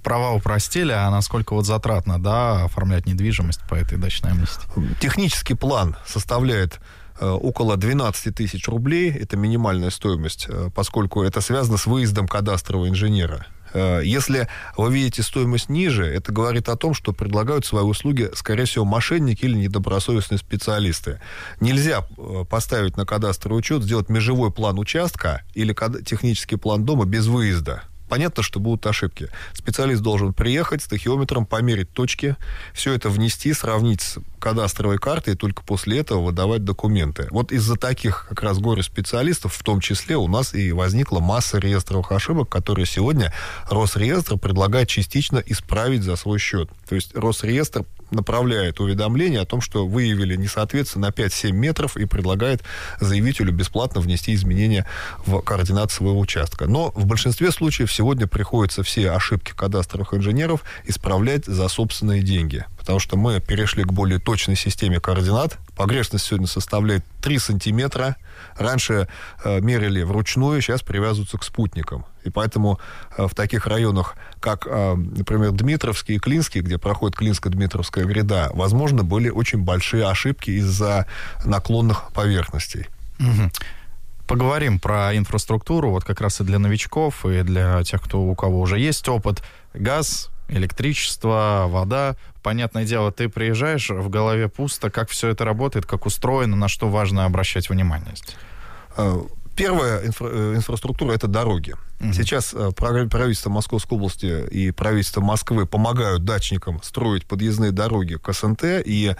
Права 0.02 0.30
упростили, 0.32 0.92
а 0.92 1.10
насколько 1.10 1.54
вот 1.54 1.66
затратно, 1.66 2.20
да, 2.20 2.64
оформлять 2.64 3.06
недвижимость 3.06 3.60
по 3.68 3.74
этой 3.74 3.98
дачной 3.98 4.30
амнистии? 4.30 4.66
Технический 5.00 5.54
план 5.54 5.96
составляет 6.06 6.80
около 7.30 7.76
12 7.76 8.34
тысяч 8.34 8.68
рублей. 8.68 9.10
Это 9.10 9.36
минимальная 9.36 9.90
стоимость, 9.90 10.46
э, 10.48 10.70
поскольку 10.74 11.22
это 11.22 11.40
связано 11.40 11.76
с 11.76 11.86
выездом 11.86 12.28
кадастрового 12.28 12.88
инженера. 12.88 13.46
Э, 13.72 14.00
если 14.04 14.48
вы 14.76 14.92
видите 14.92 15.22
стоимость 15.22 15.68
ниже, 15.68 16.04
это 16.04 16.32
говорит 16.32 16.68
о 16.68 16.76
том, 16.76 16.94
что 16.94 17.12
предлагают 17.12 17.64
свои 17.64 17.84
услуги, 17.84 18.30
скорее 18.34 18.64
всего, 18.64 18.84
мошенники 18.84 19.44
или 19.44 19.54
недобросовестные 19.54 20.38
специалисты. 20.38 21.20
Нельзя 21.60 22.02
поставить 22.50 22.96
на 22.96 23.06
кадастровый 23.06 23.58
учет, 23.58 23.82
сделать 23.82 24.08
межевой 24.08 24.50
план 24.50 24.78
участка 24.78 25.42
или 25.54 25.74
технический 26.04 26.56
план 26.56 26.84
дома 26.84 27.04
без 27.04 27.26
выезда 27.26 27.84
понятно, 28.12 28.42
что 28.42 28.60
будут 28.60 28.86
ошибки. 28.86 29.30
Специалист 29.54 30.02
должен 30.02 30.34
приехать 30.34 30.82
с 30.82 30.86
тахиометром, 30.86 31.46
померить 31.46 31.94
точки, 31.94 32.36
все 32.74 32.92
это 32.92 33.08
внести, 33.08 33.54
сравнить 33.54 34.02
с 34.02 34.18
кадастровой 34.38 34.98
картой 34.98 35.32
и 35.32 35.36
только 35.36 35.62
после 35.62 36.00
этого 36.00 36.20
выдавать 36.20 36.62
документы. 36.62 37.26
Вот 37.30 37.52
из-за 37.52 37.76
таких 37.76 38.26
как 38.28 38.42
раз 38.42 38.58
горе 38.58 38.82
специалистов, 38.82 39.54
в 39.54 39.62
том 39.62 39.80
числе 39.80 40.18
у 40.18 40.28
нас 40.28 40.52
и 40.52 40.72
возникла 40.72 41.20
масса 41.20 41.56
реестровых 41.56 42.12
ошибок, 42.12 42.50
которые 42.50 42.84
сегодня 42.84 43.32
Росреестр 43.70 44.36
предлагает 44.36 44.90
частично 44.90 45.42
исправить 45.46 46.02
за 46.02 46.16
свой 46.16 46.38
счет. 46.38 46.68
То 46.86 46.94
есть 46.94 47.16
Росреестр 47.16 47.86
направляет 48.12 48.80
уведомление 48.80 49.40
о 49.40 49.46
том, 49.46 49.60
что 49.60 49.86
выявили 49.86 50.36
несоответствие 50.36 51.02
на 51.02 51.10
5-7 51.10 51.52
метров 51.52 51.96
и 51.96 52.04
предлагает 52.04 52.62
заявителю 53.00 53.52
бесплатно 53.52 54.00
внести 54.00 54.34
изменения 54.34 54.86
в 55.26 55.40
координаты 55.40 55.92
своего 55.92 56.18
участка. 56.18 56.66
Но 56.66 56.92
в 56.94 57.06
большинстве 57.06 57.50
случаев 57.50 57.92
сегодня 57.92 58.26
приходится 58.26 58.82
все 58.82 59.10
ошибки 59.10 59.52
кадастровых 59.52 60.14
инженеров 60.14 60.62
исправлять 60.84 61.46
за 61.46 61.68
собственные 61.68 62.22
деньги 62.22 62.64
потому 62.82 62.98
что 62.98 63.16
мы 63.16 63.38
перешли 63.38 63.84
к 63.84 63.92
более 63.92 64.18
точной 64.18 64.56
системе 64.56 64.98
координат. 64.98 65.56
Погрешность 65.76 66.24
сегодня 66.24 66.48
составляет 66.48 67.04
3 67.20 67.38
сантиметра. 67.38 68.16
Раньше 68.58 69.06
э, 69.44 69.60
мерили 69.60 70.02
вручную, 70.02 70.60
сейчас 70.60 70.82
привязываются 70.82 71.38
к 71.38 71.44
спутникам. 71.44 72.04
И 72.24 72.30
поэтому 72.30 72.80
э, 73.16 73.28
в 73.28 73.36
таких 73.36 73.68
районах, 73.68 74.16
как, 74.40 74.66
э, 74.66 74.94
например, 74.96 75.52
Дмитровский 75.52 76.16
и 76.16 76.18
Клинский, 76.18 76.60
где 76.60 76.76
проходит 76.76 77.16
Клинско-Дмитровская 77.16 78.04
гряда, 78.04 78.50
возможно, 78.52 79.04
были 79.04 79.28
очень 79.28 79.60
большие 79.60 80.08
ошибки 80.08 80.50
из-за 80.50 81.06
наклонных 81.44 82.12
поверхностей. 82.12 82.88
Угу. 83.20 83.52
Поговорим 84.26 84.80
про 84.80 85.16
инфраструктуру, 85.16 85.90
вот 85.90 86.02
как 86.02 86.20
раз 86.20 86.40
и 86.40 86.44
для 86.44 86.58
новичков, 86.58 87.24
и 87.24 87.42
для 87.42 87.80
тех, 87.84 88.02
кто, 88.02 88.20
у 88.22 88.34
кого 88.34 88.60
уже 88.60 88.80
есть 88.80 89.08
опыт. 89.08 89.40
Газ, 89.72 90.30
электричество, 90.48 91.66
вода. 91.68 92.16
Понятное 92.42 92.84
дело, 92.84 93.12
ты 93.12 93.28
приезжаешь, 93.28 93.90
в 93.90 94.08
голове 94.08 94.48
пусто, 94.48 94.90
как 94.90 95.08
все 95.08 95.28
это 95.28 95.44
работает, 95.44 95.86
как 95.86 96.06
устроено, 96.06 96.56
на 96.56 96.68
что 96.68 96.88
важно 96.88 97.24
обращать 97.24 97.70
внимание. 97.70 98.14
Первая 99.56 100.04
инфра- 100.06 100.30
э, 100.30 100.56
инфраструктура 100.56 101.12
это 101.12 101.26
дороги. 101.26 101.74
Угу. 102.00 102.12
Сейчас 102.14 102.52
э, 102.52 102.70
правительство 102.72 103.50
Московской 103.50 103.96
области 103.96 104.48
и 104.48 104.70
правительство 104.72 105.20
Москвы 105.20 105.66
помогают 105.66 106.24
дачникам 106.24 106.82
строить 106.82 107.26
подъездные 107.26 107.70
дороги 107.70 108.14
к 108.14 108.32
СНТ, 108.32 108.64
и 108.84 109.14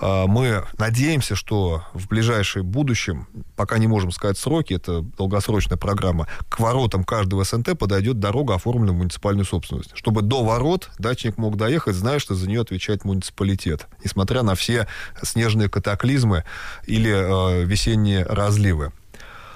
э, 0.00 0.24
мы 0.26 0.64
надеемся, 0.78 1.34
что 1.34 1.82
в 1.92 2.08
ближайшем 2.08 2.66
будущем, 2.66 3.26
пока 3.56 3.78
не 3.78 3.88
можем 3.88 4.12
сказать 4.12 4.38
сроки, 4.38 4.74
это 4.74 5.00
долгосрочная 5.00 5.76
программа, 5.76 6.28
к 6.48 6.60
воротам 6.60 7.02
каждого 7.02 7.44
СНТ 7.44 7.76
подойдет 7.78 8.20
дорога, 8.20 8.54
оформленная 8.54 8.92
в 8.92 8.98
муниципальную 8.98 9.44
собственность, 9.44 9.90
чтобы 9.94 10.22
до 10.22 10.44
ворот 10.44 10.90
дачник 10.98 11.36
мог 11.36 11.56
доехать, 11.56 11.96
зная, 11.96 12.18
что 12.18 12.34
за 12.34 12.48
нее 12.48 12.60
отвечает 12.60 13.04
муниципалитет, 13.04 13.88
несмотря 14.04 14.42
на 14.42 14.54
все 14.54 14.86
снежные 15.22 15.68
катаклизмы 15.68 16.44
или 16.86 17.10
э, 17.10 17.64
весенние 17.64 18.24
разливы. 18.24 18.92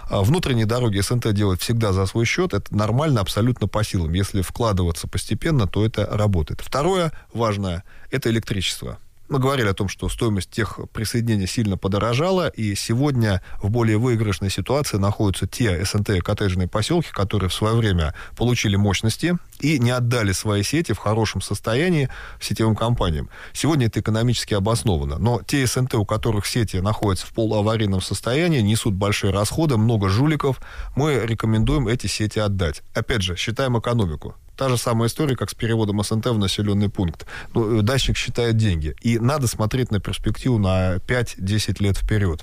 А 0.09 0.23
внутренние 0.23 0.67
дороги 0.67 1.01
СНТ 1.01 1.33
делает 1.33 1.61
всегда 1.61 1.93
за 1.93 2.07
свой 2.07 2.25
счет. 2.25 2.55
Это 2.55 2.75
нормально, 2.75 3.21
абсолютно 3.21 3.69
по 3.69 3.83
силам. 3.85 4.13
Если 4.13 4.43
вкладываться 4.43 5.09
постепенно, 5.09 5.67
то 5.67 5.85
это 5.85 6.07
работает. 6.07 6.61
Второе 6.61 7.13
важное– 7.33 7.85
это 8.11 8.31
электричество. 8.31 8.99
Мы 9.27 9.39
говорили 9.39 9.69
о 9.69 9.75
том, 9.75 9.89
что 9.89 10.11
стоимость 10.11 10.51
тех 10.51 10.79
присоединения 10.93 11.47
сильно 11.47 11.79
подорожала, 11.79 12.49
и 12.49 12.75
сегодня 12.75 13.43
в 13.63 13.71
более 13.71 13.97
выигрышной 13.97 14.51
ситуации 14.51 14.99
находятся 14.99 15.47
те 15.47 15.83
СНТ 15.83 16.23
коттеджные 16.23 16.69
поселки, 16.69 17.09
которые 17.11 17.49
в 17.49 17.55
свое 17.55 17.75
время 17.75 18.15
получили 18.37 18.77
мощности 18.77 19.39
и 19.61 19.79
не 19.79 19.93
отдали 19.93 20.33
свои 20.33 20.63
сети 20.63 20.93
в 20.93 20.99
хорошем 20.99 21.41
состоянии 21.41 22.11
сетевым 22.39 22.77
компаниям. 22.77 23.31
Сегодня 23.55 23.87
это 23.87 24.01
экономически 24.01 24.53
обосновано, 24.53 25.17
но 25.17 25.41
те 25.41 25.67
СНТ, 25.67 25.95
у 25.95 26.05
которых 26.05 26.45
сети 26.45 26.77
находятся 26.77 27.27
в 27.27 27.33
полуаварийном 27.33 28.03
состоянии, 28.03 28.61
несут 28.61 28.93
большие 28.93 29.33
расходы, 29.33 29.79
много 29.79 30.11
жуликов, 30.11 30.61
мы 30.97 31.15
рекомендуем 31.25 31.89
эти 31.89 32.09
сети 32.09 32.41
отдать. 32.41 32.83
Опять 32.93 33.23
же, 33.23 33.37
считаем 33.37 33.79
экономику. 33.79 34.35
Та 34.57 34.69
же 34.69 34.77
самая 34.77 35.09
история, 35.09 35.37
как 35.37 35.51
с 35.51 35.55
переводом 35.55 36.03
СНТ 36.03 36.27
в 36.27 36.39
населенный 36.39 36.89
пункт. 36.89 37.27
Ну, 37.55 37.81
э, 37.81 37.83
дачник 37.83 38.17
считает 38.17 38.57
деньги. 38.57 38.95
И 39.03 39.19
надо 39.19 39.49
смотреть 39.49 39.91
на 39.91 40.01
перспективу 40.01 40.59
на 40.59 40.97
5-10 40.97 41.83
лет 41.83 41.97
вперед. 41.97 42.41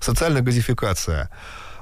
Социальная 0.00 0.42
газификация. 0.42 1.30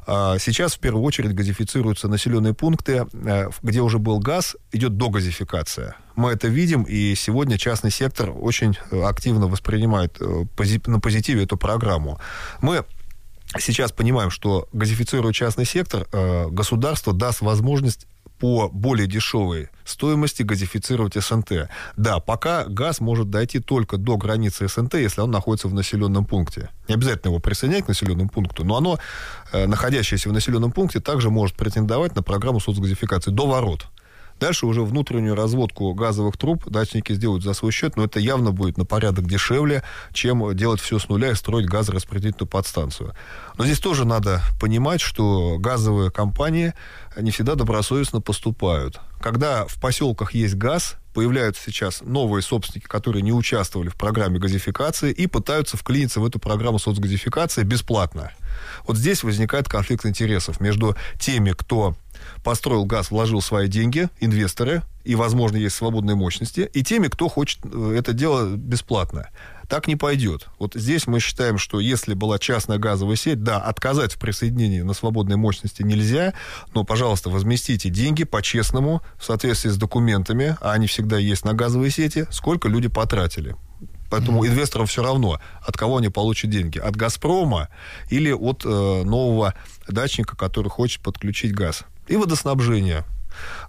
А, 0.07 0.39
сейчас 0.39 0.75
в 0.75 0.79
первую 0.79 1.03
очередь 1.03 1.35
газифицируются 1.35 2.07
населенные 2.07 2.55
пункты, 2.55 3.07
э, 3.13 3.51
где 3.63 3.81
уже 3.81 3.99
был 3.99 4.21
газ, 4.21 4.57
идет 4.71 4.97
догазификация. 4.97 5.97
Мы 6.15 6.31
это 6.31 6.47
видим, 6.47 6.85
и 6.85 7.17
сегодня 7.17 7.59
частный 7.59 7.91
сектор 7.91 8.31
очень 8.31 8.79
э, 8.93 9.03
активно 9.03 9.49
воспринимает 9.49 10.21
на 10.21 11.01
позитиве 11.01 11.43
эту 11.43 11.57
программу. 11.57 12.21
Мы 12.61 12.85
сейчас 13.59 13.91
понимаем, 13.91 14.31
что 14.31 14.69
газифицируя 14.73 15.33
частный 15.33 15.65
сектор, 15.65 16.07
государство 16.51 17.13
даст 17.13 17.41
возможность 17.41 18.07
по 18.39 18.69
более 18.69 19.07
дешевой 19.07 19.71
стоимости 19.85 20.43
газифицировать 20.43 21.15
СНТ. 21.15 21.69
Да, 21.97 22.19
пока 22.19 22.65
газ 22.65 23.01
может 23.01 23.31
дойти 23.31 23.61
только 23.61 23.97
до 23.97 24.17
границы 24.17 24.69
СНТ, 24.69 24.95
если 24.95 25.21
он 25.21 25.31
находится 25.31 25.69
в 25.69 25.75
населенном 25.75 26.25
пункте. 26.25 26.71
Не 26.89 26.95
обязательно 26.95 27.31
его 27.31 27.41
присоединять 27.41 27.85
к 27.85 27.89
населенному 27.89 28.29
пункту, 28.29 28.65
но 28.65 28.77
оно, 28.77 28.99
э, 29.53 29.67
находящееся 29.67 30.29
в 30.29 30.33
населенном 30.33 30.73
пункте, 30.73 31.01
также 31.01 31.31
может 31.31 31.57
претендовать 31.57 32.17
на 32.17 32.23
программу 32.23 32.61
соцгазификации 32.61 33.31
до 33.31 33.47
ворот. 33.47 33.87
Дальше 34.39 34.67
уже 34.67 34.83
внутреннюю 34.83 35.35
разводку 35.35 35.93
газовых 35.95 36.37
труб 36.37 36.69
дачники 36.69 37.13
сделают 37.15 37.43
за 37.43 37.55
свой 37.55 37.73
счет, 37.73 37.97
но 37.97 38.05
это 38.05 38.21
явно 38.21 38.53
будет 38.53 38.77
на 38.77 38.85
порядок 38.85 39.27
дешевле, 39.27 39.83
чем 40.13 40.55
делать 40.55 40.81
все 40.81 40.99
с 40.99 41.09
нуля 41.09 41.31
и 41.31 41.35
строить 41.35 41.67
газораспределительную 41.67 42.49
подстанцию. 42.49 43.15
Но 43.57 43.65
здесь 43.65 43.81
тоже 43.81 44.05
надо 44.05 44.43
понимать, 44.61 45.01
что 45.01 45.57
газовые 45.59 46.11
компании 46.11 46.75
не 47.19 47.31
всегда 47.31 47.55
добросовестно 47.55 48.21
поступают. 48.21 49.01
Когда 49.21 49.67
в 49.67 49.81
поселках 49.81 50.35
есть 50.35 50.55
газ, 50.55 50.97
появляются 51.17 51.63
сейчас 51.65 52.03
новые 52.03 52.43
собственники, 52.43 52.87
которые 52.87 53.23
не 53.23 53.33
участвовали 53.33 53.89
в 53.89 53.97
программе 53.97 54.39
газификации 54.39 55.13
и 55.13 55.27
пытаются 55.27 55.79
вклиниться 55.79 56.21
в 56.21 56.27
эту 56.27 56.39
программу 56.39 56.79
соцгазификации 56.79 57.63
бесплатно. 57.63 58.33
Вот 58.87 58.99
здесь 58.99 59.23
возникает 59.23 59.67
конфликт 59.67 60.05
интересов 60.05 60.61
между 60.61 60.95
теми, 61.19 61.53
кто 61.53 61.97
построил 62.45 62.85
газ, 62.85 63.11
вложил 63.11 63.41
свои 63.41 63.67
деньги, 63.69 64.09
инвесторы, 64.21 64.83
и, 65.05 65.15
возможно, 65.15 65.57
есть 65.57 65.77
свободные 65.77 66.17
мощности, 66.17 66.69
и 66.73 66.83
теми, 66.83 67.09
кто 67.09 67.29
хочет 67.29 67.61
э, 67.65 67.95
это 67.97 68.13
дело 68.13 68.55
бесплатно. 68.55 69.29
Так 69.69 69.89
не 69.89 69.97
пойдет. 69.97 70.49
Вот 70.59 70.75
здесь 70.75 71.07
мы 71.07 71.19
считаем, 71.21 71.59
что 71.59 71.81
если 71.81 72.15
была 72.15 72.39
частная 72.39 72.79
газовая 72.79 73.17
сеть, 73.17 73.43
да, 73.43 73.59
отказать 73.59 74.13
в 74.13 74.19
присоединении 74.19 74.83
на 74.83 74.95
свободной 74.95 75.37
мощности 75.37 75.83
нельзя, 75.83 76.35
но, 76.75 76.85
пожалуйста, 76.85 77.31
возместите 77.31 77.91
деньги 77.91 78.25
по-честному, 78.25 79.03
в 79.19 79.25
соответствии 79.25 79.71
с 79.71 79.77
документами, 79.77 80.57
а 80.61 80.73
они 80.73 80.87
всегда 80.87 81.19
есть 81.19 81.45
на 81.45 81.55
газовой 81.55 81.91
сети, 81.91 82.27
сколько 82.31 82.69
люди 82.69 82.89
потратили. 82.89 83.57
Поэтому 84.09 84.45
mm-hmm. 84.45 84.49
инвесторам 84.49 84.87
все 84.87 85.03
равно, 85.03 85.41
от 85.63 85.77
кого 85.77 85.97
они 85.97 86.09
получат 86.09 86.51
деньги. 86.51 86.79
От 86.79 86.95
«Газпрома» 86.95 87.69
или 88.09 88.31
от 88.31 88.65
э, 88.65 88.69
нового 88.69 89.55
дачника, 89.89 90.37
который 90.37 90.69
хочет 90.69 91.03
подключить 91.03 91.53
газ. 91.53 91.83
И 92.07 92.17
водоснабжение. 92.17 93.05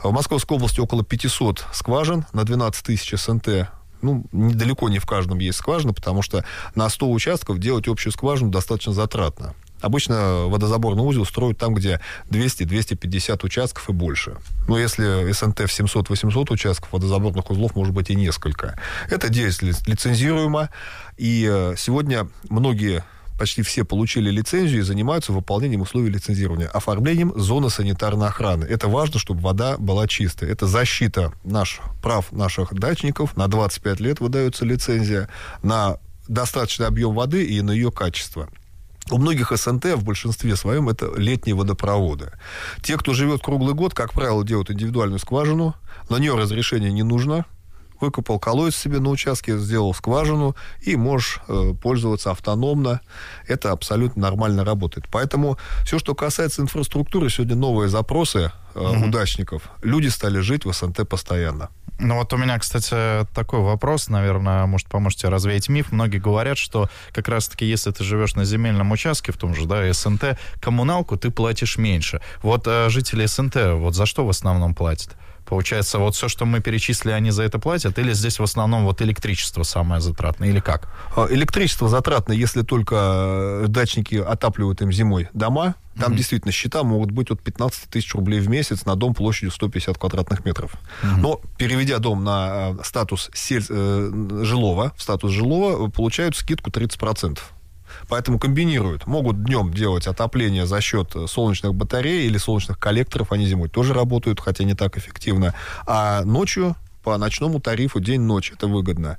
В 0.01 0.11
Московской 0.11 0.57
области 0.57 0.79
около 0.79 1.03
500 1.03 1.65
скважин 1.73 2.25
на 2.33 2.43
12 2.43 2.85
тысяч 2.85 3.19
СНТ 3.19 3.69
ну, 4.01 4.25
недалеко 4.31 4.89
не 4.89 4.99
в 4.99 5.05
каждом 5.05 5.39
есть 5.39 5.57
скважина, 5.57 5.93
потому 5.93 6.21
что 6.21 6.43
на 6.75 6.89
100 6.89 7.11
участков 7.11 7.59
делать 7.59 7.87
общую 7.87 8.13
скважину 8.13 8.51
достаточно 8.51 8.93
затратно. 8.93 9.53
Обычно 9.81 10.45
водозаборный 10.47 11.03
узел 11.03 11.25
строят 11.25 11.59
там, 11.59 11.75
где 11.75 12.01
200-250 12.31 13.45
участков 13.45 13.89
и 13.89 13.93
больше. 13.93 14.37
Но 14.67 14.79
если 14.79 15.31
СНТ 15.31 15.59
в 15.59 15.79
700-800 15.79 16.51
участков, 16.51 16.91
водозаборных 16.91 17.49
узлов 17.51 17.75
может 17.75 17.93
быть 17.93 18.09
и 18.09 18.15
несколько. 18.15 18.79
Это 19.09 19.29
деятельность 19.29 19.87
лицензируема. 19.87 20.69
И 21.17 21.47
э, 21.49 21.75
сегодня 21.77 22.27
многие 22.49 23.03
почти 23.37 23.61
все 23.61 23.83
получили 23.83 24.29
лицензию 24.29 24.81
и 24.81 24.83
занимаются 24.83 25.31
выполнением 25.31 25.81
условий 25.81 26.09
лицензирования, 26.09 26.67
оформлением 26.67 27.33
зоны 27.35 27.69
санитарной 27.69 28.27
охраны. 28.27 28.65
Это 28.65 28.87
важно, 28.87 29.19
чтобы 29.19 29.41
вода 29.41 29.77
была 29.77 30.07
чистая. 30.07 30.49
Это 30.51 30.67
защита 30.67 31.31
наш, 31.43 31.79
прав 32.01 32.31
наших 32.31 32.73
дачников. 32.73 33.37
На 33.37 33.47
25 33.47 33.99
лет 33.99 34.19
выдается 34.19 34.65
лицензия 34.65 35.29
на 35.63 35.97
достаточный 36.27 36.87
объем 36.87 37.13
воды 37.13 37.45
и 37.45 37.61
на 37.61 37.71
ее 37.71 37.91
качество. 37.91 38.49
У 39.09 39.17
многих 39.17 39.51
СНТ 39.55 39.85
в 39.95 40.03
большинстве 40.03 40.57
своем 40.57 40.89
это 40.89 41.13
летние 41.15 41.55
водопроводы. 41.55 42.31
Те, 42.81 42.97
кто 42.97 43.13
живет 43.13 43.41
круглый 43.41 43.73
год, 43.73 43.93
как 43.93 44.11
правило, 44.11 44.43
делают 44.43 44.69
индивидуальную 44.69 45.19
скважину. 45.19 45.75
На 46.09 46.17
нее 46.17 46.35
разрешение 46.35 46.91
не 46.91 47.03
нужно 47.03 47.45
выкопал 48.01 48.39
колодец 48.39 48.75
себе 48.75 48.99
на 48.99 49.09
участке, 49.09 49.57
сделал 49.57 49.93
скважину, 49.93 50.55
и 50.81 50.95
можешь 50.95 51.39
э, 51.47 51.73
пользоваться 51.81 52.31
автономно. 52.31 53.01
Это 53.47 53.71
абсолютно 53.71 54.23
нормально 54.23 54.63
работает. 54.63 55.07
Поэтому 55.11 55.57
все, 55.83 55.99
что 55.99 56.15
касается 56.15 56.61
инфраструктуры, 56.61 57.29
сегодня 57.29 57.55
новые 57.55 57.89
запросы 57.89 58.51
э, 58.75 58.79
угу. 58.79 59.07
удачников. 59.07 59.69
Люди 59.81 60.07
стали 60.07 60.39
жить 60.39 60.65
в 60.65 60.73
СНТ 60.73 61.07
постоянно. 61.07 61.69
Ну 61.99 62.15
вот 62.17 62.31
у 62.31 62.37
меня, 62.37 62.59
кстати, 62.59 63.25
такой 63.33 63.61
вопрос, 63.61 64.07
наверное, 64.07 64.67
может, 64.67 64.87
поможете 64.87 65.29
развеять 65.29 65.67
миф. 65.67 65.91
Многие 65.91 66.19
говорят, 66.19 66.59
что 66.59 66.89
как 67.11 67.27
раз-таки, 67.27 67.65
если 67.65 67.89
ты 67.91 68.03
живешь 68.03 68.35
на 68.35 68.45
земельном 68.45 68.91
участке, 68.91 69.31
в 69.31 69.37
том 69.37 69.55
же, 69.55 69.65
да, 69.65 69.91
СНТ, 69.91 70.37
коммуналку 70.61 71.17
ты 71.17 71.31
платишь 71.31 71.77
меньше. 71.77 72.21
Вот 72.43 72.67
э, 72.67 72.89
жители 72.89 73.25
СНТ, 73.25 73.55
вот 73.73 73.95
за 73.95 74.05
что 74.05 74.25
в 74.25 74.29
основном 74.29 74.75
платят? 74.75 75.15
Получается, 75.47 75.97
вот 75.97 76.13
все, 76.13 76.27
что 76.27 76.45
мы 76.45 76.59
перечислили, 76.59 77.13
они 77.13 77.31
за 77.31 77.43
это 77.43 77.57
платят? 77.57 77.97
Или 77.99 78.11
здесь 78.13 78.37
в 78.39 78.43
основном 78.43 78.83
вот 78.83 79.01
электричество 79.01 79.63
самое 79.63 80.01
затратное? 80.01 80.49
Или 80.49 80.59
как? 80.59 80.89
А, 81.15 81.27
электричество 81.29 81.87
затратно, 81.87 82.33
если 82.33 82.63
только 82.63 83.63
э, 83.63 83.65
дачники 83.69 84.15
отапливают 84.15 84.81
им 84.81 84.91
зимой 84.91 85.29
дома. 85.33 85.75
Там 85.97 86.11
mm-hmm. 86.11 86.15
действительно 86.17 86.51
счета 86.51 86.83
могут 86.83 87.11
быть 87.11 87.31
от 87.31 87.41
15 87.41 87.89
тысяч 87.89 88.13
рублей 88.13 88.39
в 88.39 88.49
месяц 88.49 88.85
на 88.85 88.95
дом 88.95 89.15
площадью 89.15 89.51
150 89.51 89.97
квадратных 89.97 90.45
метров. 90.45 90.73
Mm-hmm. 90.73 91.17
Но 91.17 91.41
переведя 91.57 91.99
дом 91.99 92.23
на 92.23 92.75
э, 92.77 92.83
статус 92.83 93.29
сель... 93.33 93.65
Э, 93.69 94.11
жилого, 94.43 94.93
в 94.97 95.01
статус 95.01 95.31
жилого, 95.31 95.89
получают 95.89 96.35
скидку 96.35 96.69
30%. 96.71 97.39
Поэтому 98.07 98.39
комбинируют. 98.39 99.07
Могут 99.07 99.43
днем 99.43 99.73
делать 99.73 100.07
отопление 100.07 100.65
за 100.65 100.81
счет 100.81 101.15
солнечных 101.27 101.73
батарей 101.73 102.27
или 102.27 102.37
солнечных 102.37 102.79
коллекторов. 102.79 103.31
Они 103.31 103.45
зимой 103.45 103.69
тоже 103.69 103.93
работают, 103.93 104.39
хотя 104.39 104.63
не 104.63 104.73
так 104.73 104.97
эффективно. 104.97 105.53
А 105.85 106.23
ночью 106.23 106.75
по 107.07 107.17
ночному 107.17 107.61
тарифу 107.61 108.01
день-ночь. 108.01 108.51
Это 108.51 108.67
выгодно. 108.67 109.17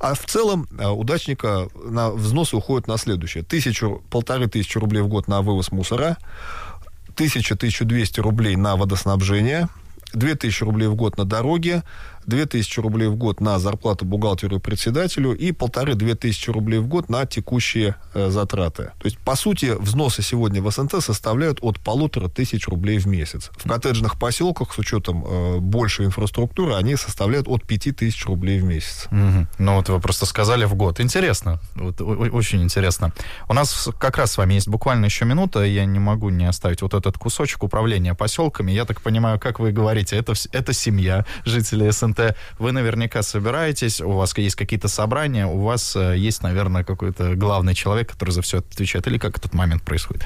А 0.00 0.14
в 0.14 0.26
целом 0.26 0.66
э, 0.76 0.88
удачника 0.88 1.68
на 1.84 2.10
взносы 2.10 2.56
уходят 2.56 2.88
на 2.88 2.96
следующее. 2.96 3.44
Тысячу, 3.44 4.02
полторы 4.10 4.48
тысячи 4.48 4.78
рублей 4.78 5.00
в 5.02 5.06
год 5.06 5.28
на 5.28 5.40
вывоз 5.40 5.70
мусора, 5.70 6.16
тысяча, 7.14 7.54
тысячу 7.54 7.84
двести 7.84 8.18
рублей 8.18 8.56
на 8.56 8.74
водоснабжение, 8.74 9.68
две 10.12 10.34
тысячи 10.34 10.64
рублей 10.64 10.88
в 10.88 10.96
год 10.96 11.18
на 11.18 11.24
дороге, 11.24 11.84
2000 12.26 12.80
рублей 12.80 13.08
в 13.08 13.16
год 13.16 13.40
на 13.40 13.58
зарплату 13.58 14.04
бухгалтеру 14.04 14.56
и 14.56 14.60
председателю 14.60 15.32
и 15.32 15.52
полторы-две 15.52 16.14
тысячи 16.14 16.50
рублей 16.50 16.78
в 16.78 16.86
год 16.86 17.08
на 17.08 17.26
текущие 17.26 17.96
э, 18.14 18.30
затраты. 18.30 18.92
То 18.98 19.04
есть, 19.04 19.18
по 19.18 19.36
сути, 19.36 19.76
взносы 19.78 20.22
сегодня 20.22 20.62
в 20.62 20.70
СНТ 20.70 21.02
составляют 21.02 21.58
от 21.62 21.80
полутора 21.80 22.28
тысяч 22.28 22.68
рублей 22.68 22.98
в 22.98 23.06
месяц. 23.06 23.50
В 23.56 23.68
коттеджных 23.68 24.18
поселках 24.18 24.72
с 24.72 24.78
учетом 24.78 25.24
э, 25.26 25.58
большей 25.58 26.06
инфраструктуры 26.06 26.74
они 26.74 26.96
составляют 26.96 27.48
от 27.48 27.64
пяти 27.64 27.92
тысяч 27.92 28.24
рублей 28.26 28.60
в 28.60 28.64
месяц. 28.64 29.06
Угу. 29.10 29.46
Ну 29.58 29.76
вот 29.76 29.88
вы 29.88 30.00
просто 30.00 30.26
сказали 30.26 30.64
в 30.64 30.74
год. 30.74 31.00
Интересно. 31.00 31.58
Вот, 31.74 32.00
очень 32.00 32.62
интересно. 32.62 33.12
У 33.48 33.54
нас 33.54 33.88
как 33.98 34.18
раз 34.18 34.32
с 34.32 34.38
вами 34.38 34.54
есть 34.54 34.68
буквально 34.68 35.06
еще 35.06 35.24
минута. 35.24 35.64
Я 35.64 35.84
не 35.84 35.98
могу 35.98 36.30
не 36.30 36.44
оставить 36.44 36.82
вот 36.82 36.94
этот 36.94 37.18
кусочек 37.18 37.62
управления 37.62 38.14
поселками. 38.14 38.72
Я 38.72 38.84
так 38.84 39.00
понимаю, 39.00 39.38
как 39.38 39.58
вы 39.58 39.72
говорите, 39.72 40.16
это, 40.16 40.34
это 40.52 40.72
семья 40.72 41.24
жителей 41.44 41.90
СНТ 41.90 42.09
вы 42.58 42.72
наверняка 42.72 43.22
собираетесь, 43.22 44.00
у 44.00 44.12
вас 44.12 44.36
есть 44.36 44.56
какие-то 44.56 44.88
собрания, 44.88 45.46
у 45.46 45.60
вас 45.60 45.96
э, 45.96 46.16
есть, 46.16 46.42
наверное, 46.42 46.84
какой-то 46.84 47.34
главный 47.34 47.74
человек, 47.74 48.10
который 48.10 48.30
за 48.30 48.42
все 48.42 48.58
отвечает, 48.58 49.06
или 49.06 49.18
как 49.18 49.38
этот 49.38 49.54
момент 49.54 49.82
происходит? 49.82 50.24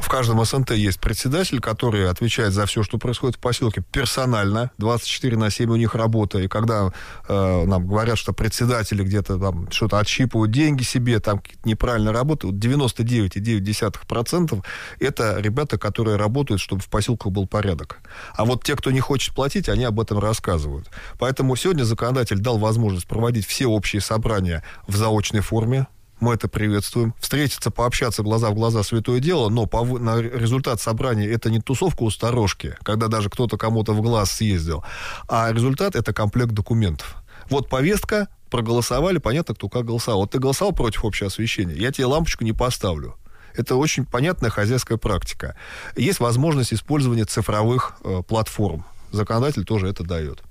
В 0.00 0.08
каждом 0.08 0.44
СНТ 0.44 0.72
есть 0.72 1.00
председатель, 1.00 1.60
который 1.60 2.08
отвечает 2.08 2.52
за 2.52 2.66
все, 2.66 2.82
что 2.82 2.98
происходит 2.98 3.36
в 3.36 3.40
поселке 3.40 3.82
персонально. 3.92 4.70
24 4.78 5.36
на 5.36 5.50
7 5.50 5.70
у 5.70 5.76
них 5.76 5.94
работа. 5.94 6.38
И 6.38 6.48
когда 6.48 6.92
э, 7.28 7.64
нам 7.66 7.86
говорят, 7.86 8.18
что 8.18 8.32
председатели 8.32 9.02
где-то 9.02 9.38
там 9.38 9.70
что-то 9.70 9.98
отщипывают 9.98 10.52
деньги 10.52 10.82
себе, 10.82 11.18
там 11.18 11.42
неправильно 11.64 12.12
работают, 12.12 12.56
99,9% 12.56 14.64
это 15.00 15.40
ребята, 15.40 15.78
которые 15.78 16.16
работают, 16.16 16.60
чтобы 16.60 16.82
в 16.82 16.88
поселках 16.88 17.32
был 17.32 17.46
порядок. 17.46 18.00
А 18.34 18.44
вот 18.44 18.64
те, 18.64 18.76
кто 18.76 18.90
не 18.90 19.00
хочет 19.00 19.34
платить, 19.34 19.68
они 19.68 19.84
об 19.84 20.00
этом 20.00 20.18
рассказывают. 20.18 20.90
Поэтому 21.26 21.56
сегодня 21.56 21.82
законодатель 21.82 22.38
дал 22.38 22.56
возможность 22.56 23.08
проводить 23.08 23.44
все 23.48 23.66
общие 23.66 24.00
собрания 24.00 24.62
в 24.86 24.94
заочной 24.94 25.40
форме, 25.40 25.88
мы 26.20 26.34
это 26.34 26.46
приветствуем. 26.46 27.14
Встретиться, 27.18 27.72
пообщаться 27.72 28.22
глаза 28.22 28.50
в 28.50 28.54
глаза 28.54 28.84
святое 28.84 29.18
дело, 29.18 29.48
но 29.48 29.66
по, 29.66 29.84
на 29.84 30.20
результат 30.20 30.80
собрания 30.80 31.26
это 31.26 31.50
не 31.50 31.60
тусовка 31.60 32.04
у 32.04 32.10
сторожки, 32.10 32.76
когда 32.84 33.08
даже 33.08 33.28
кто-то 33.28 33.56
кому-то 33.56 33.92
в 33.92 34.02
глаз 34.02 34.30
съездил, 34.30 34.84
а 35.28 35.50
результат 35.50 35.96
это 35.96 36.12
комплект 36.12 36.52
документов. 36.52 37.16
Вот 37.50 37.68
повестка, 37.68 38.28
проголосовали, 38.48 39.18
понятно, 39.18 39.56
кто 39.56 39.68
как 39.68 39.84
голосовал. 39.84 40.20
Вот 40.20 40.30
ты 40.30 40.38
голосовал 40.38 40.72
против 40.72 41.04
общего 41.04 41.26
освещения, 41.26 41.74
я 41.74 41.90
тебе 41.90 42.06
лампочку 42.06 42.44
не 42.44 42.52
поставлю. 42.52 43.16
Это 43.52 43.74
очень 43.74 44.04
понятная 44.04 44.50
хозяйская 44.50 44.96
практика. 44.96 45.56
Есть 45.96 46.20
возможность 46.20 46.72
использования 46.72 47.24
цифровых 47.24 47.96
э, 48.04 48.22
платформ. 48.22 48.84
Законодатель 49.10 49.64
тоже 49.64 49.88
это 49.88 50.04
дает. 50.04 50.44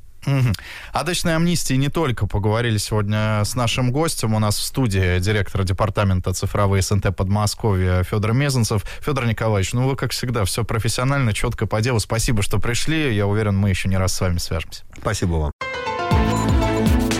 О 0.92 1.04
дачной 1.04 1.36
амнистии 1.36 1.76
не 1.76 1.90
только 1.90 2.28
поговорили 2.28 2.78
сегодня 2.78 3.44
с 3.44 3.56
нашим 3.56 3.92
гостем. 3.92 4.34
У 4.34 4.40
нас 4.40 4.58
в 4.58 4.64
студии 4.64 5.20
директор 5.20 5.64
департамента 5.64 6.34
цифровые 6.34 6.82
СНТ 6.82 7.16
Подмосковья 7.16 8.04
Федор 8.04 8.34
Мезенцев. 8.34 8.84
Федор 9.02 9.26
Николаевич, 9.26 9.74
ну 9.74 9.88
вы, 9.88 9.96
как 9.96 10.12
всегда, 10.12 10.46
все 10.46 10.64
профессионально, 10.64 11.34
четко 11.34 11.68
по 11.68 11.82
делу. 11.82 12.00
Спасибо, 12.00 12.42
что 12.42 12.60
пришли. 12.60 13.16
Я 13.16 13.28
уверен, 13.28 13.58
мы 13.58 13.70
еще 13.70 13.90
не 13.90 13.98
раз 13.98 14.14
с 14.16 14.22
вами 14.22 14.38
свяжемся. 14.38 14.84
Спасибо 14.98 15.34
вам. 15.34 15.52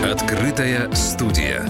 Открытая 0.02 0.92
студия. 0.94 1.66